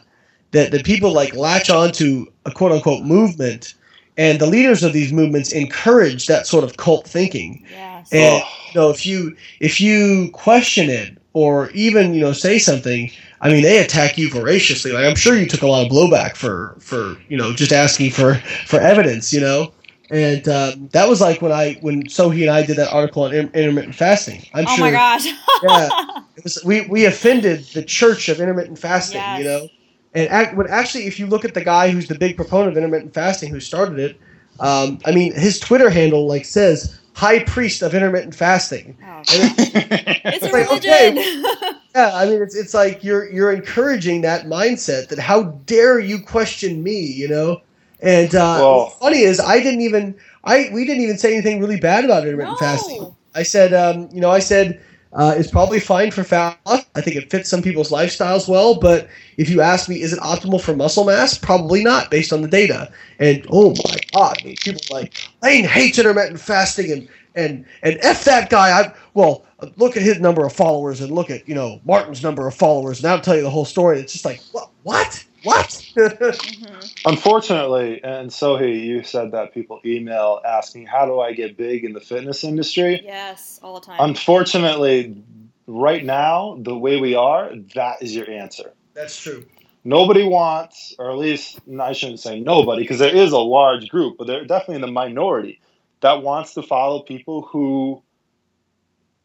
[0.53, 3.75] That that people like latch onto a quote unquote movement,
[4.17, 7.65] and the leaders of these movements encourage that sort of cult thinking.
[7.71, 8.09] Yes.
[8.13, 8.49] And Oh.
[8.73, 13.11] you know, if you if you question it or even you know say something,
[13.41, 14.93] I mean, they attack you voraciously.
[14.93, 18.11] Like I'm sure you took a lot of blowback for for you know just asking
[18.13, 18.37] for
[18.67, 19.33] for evidence.
[19.33, 19.73] You know,
[20.11, 23.35] and um, that was like when I when Sohee and I did that article on
[23.35, 24.43] inter- intermittent fasting.
[24.55, 25.27] I'm oh sure my gosh.
[25.63, 25.89] Yeah.
[26.37, 29.19] it was, we we offended the church of intermittent fasting.
[29.19, 29.39] Yes.
[29.41, 29.69] You know,
[30.17, 32.77] and act, when actually, if you look at the guy who's the big proponent of
[32.79, 34.19] intermittent fasting, who started it,
[34.61, 38.97] um, I mean, his Twitter handle like says high priest of intermittent fasting.
[39.07, 39.71] Oh, It's
[40.43, 41.45] it's a like, religion.
[41.97, 46.21] Yeah, I mean, it's it's like you're you're encouraging that mindset that how dare you
[46.21, 47.63] question me, you know?
[48.03, 50.15] And uh, Well- what's funny is I didn't even
[50.45, 53.15] I we didn't even say anything really bad about intermittent fasting.
[53.35, 54.81] I said, um, you know, I said
[55.17, 56.59] uh, it's probably fine for fat.
[56.67, 59.09] I think it fits some people's lifestyles well, but
[59.39, 61.39] if you ask me, is it optimal for muscle mass?
[61.39, 62.93] Probably not, based on the data.
[63.19, 67.99] And oh my god, I mean, people like Layne hates intermittent fasting and and and
[68.03, 68.79] f that guy.
[68.79, 69.47] I well,
[69.77, 72.99] look at his number of followers and look at you know Martin's number of followers,
[72.99, 73.99] and that'll tell you the whole story.
[73.99, 75.69] It's just like what what what.
[75.95, 76.95] Mhm.
[77.07, 81.93] Unfortunately, and Sohee, you said that people email asking, "How do I get big in
[81.93, 83.97] the fitness industry?" Yes, all the time.
[84.01, 85.23] Unfortunately,
[85.67, 88.73] right now, the way we are, that is your answer.
[88.95, 89.45] That's true.
[89.85, 94.17] Nobody wants, or at least I shouldn't say nobody, because there is a large group,
[94.19, 95.61] but they're definitely in the minority
[96.01, 98.03] that wants to follow people who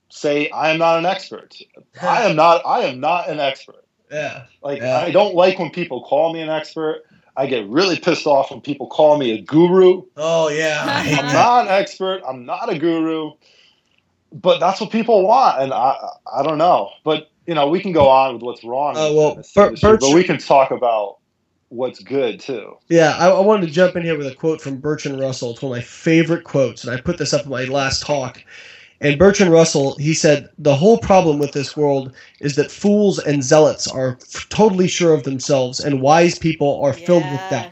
[0.10, 1.58] say, "I am not an expert.
[2.02, 2.62] I am not.
[2.66, 3.81] I am not an expert."
[4.12, 4.46] Yeah.
[4.62, 4.98] Like Yeah.
[4.98, 7.04] I don't like when people call me an expert.
[7.36, 10.04] I get really pissed off when people call me a guru.
[10.18, 10.84] Oh yeah.
[10.88, 11.34] I'm that.
[11.34, 12.22] not an expert.
[12.28, 13.32] I'm not a guru.
[14.34, 15.96] But that's what people want, and I
[16.34, 16.90] I don't know.
[17.04, 18.96] But you know, we can go on with what's wrong.
[18.96, 21.18] Uh, well, this Bert- industry, Bertram- but we can talk about
[21.70, 22.78] what's good too.
[22.90, 25.52] Yeah, I, I wanted to jump in here with a quote from Bertrand Russell.
[25.52, 28.44] It's one of my favorite quotes, and I put this up in my last talk.
[29.02, 33.44] And Bertrand Russell, he said, the whole problem with this world is that fools and
[33.44, 37.66] zealots are f- totally sure of themselves, and wise people are filled with doubt.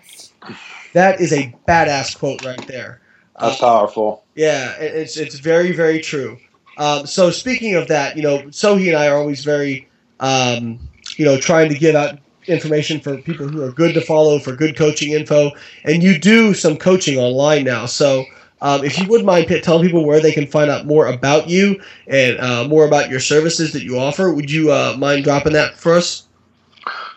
[0.93, 3.01] That is a badass quote right there.
[3.39, 4.25] That's Uh, powerful.
[4.35, 6.37] yeah, it- it's it's very very true.
[6.77, 9.87] Um, so speaking of that, you know, Sohee and I are always very,
[10.19, 10.79] um,
[11.17, 12.17] you know, trying to give out
[12.47, 15.51] information for people who are good to follow for good coaching info,
[15.85, 17.85] and you do some coaching online now.
[17.85, 18.25] So
[18.61, 21.49] um, if you would mind Pitt, telling people where they can find out more about
[21.49, 25.53] you and uh, more about your services that you offer, would you uh, mind dropping
[25.53, 26.23] that for us?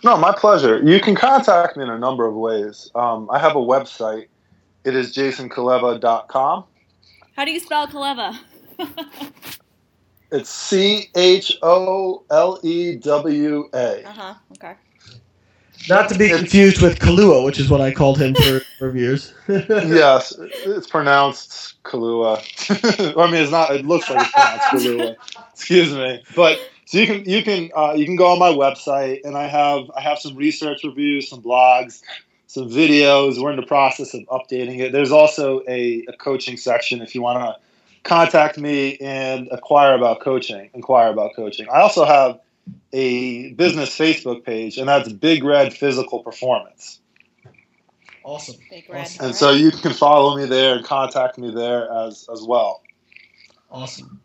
[0.05, 0.83] No, my pleasure.
[0.83, 2.91] You can contact me in a number of ways.
[2.95, 4.27] Um, I have a website.
[4.85, 6.65] It is jasoncholewa.com.
[7.37, 8.39] How do you spell Cholewa?
[10.33, 14.03] It's C H O L E W A.
[14.03, 14.35] Uh huh.
[14.53, 14.73] Okay.
[15.89, 19.35] Not to be confused with Kalua, which is what I called him for, for years.
[19.49, 22.39] Yes, it's pronounced Kalua.
[23.17, 23.75] I mean, it's not.
[23.75, 25.17] It looks like it's pronounced Kahlua.
[25.53, 26.23] Excuse me.
[26.37, 29.47] But so you can you can uh, you can go on my website, and I
[29.47, 32.03] have I have some research reviews, some blogs,
[32.47, 33.43] some videos.
[33.43, 34.93] We're in the process of updating it.
[34.93, 37.57] There's also a, a coaching section if you want to
[38.03, 40.71] contact me and acquire about coaching.
[40.75, 41.69] Inquire about coaching.
[41.69, 42.41] I also have
[42.93, 47.01] a business Facebook page, and that's Big Red Physical Performance.
[48.25, 48.57] awesome.
[48.71, 49.03] Big red.
[49.03, 49.27] Awesome.
[49.27, 52.83] And so you can follow me there and contact me there as as well.
[53.71, 54.21] Awesome.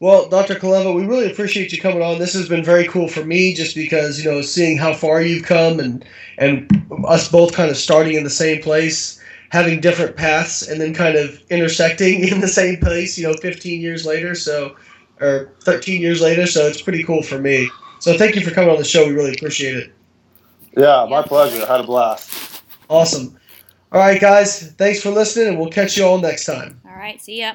[0.00, 0.54] Well, Dr.
[0.54, 2.20] Cholewa, we really appreciate you coming on.
[2.20, 5.44] This has been very cool for me just because, you know, seeing how far you've
[5.44, 6.04] come and
[6.36, 6.70] and
[7.06, 11.16] us both kind of starting in the same place, having different paths and then kind
[11.16, 14.76] of intersecting in the same place, you know, 15 years later, so
[15.20, 17.70] or 13 years later, so it's pretty cool for me.
[18.00, 19.06] So thank you for coming on the show.
[19.06, 19.92] We really appreciate it.
[20.76, 21.64] Yeah, my pleasure.
[21.64, 22.62] I had a blast.
[22.88, 23.38] Awesome.
[23.90, 26.80] All right, guys, thanks for listening and we'll catch you all next time.
[26.86, 27.20] All right.
[27.20, 27.54] See ya.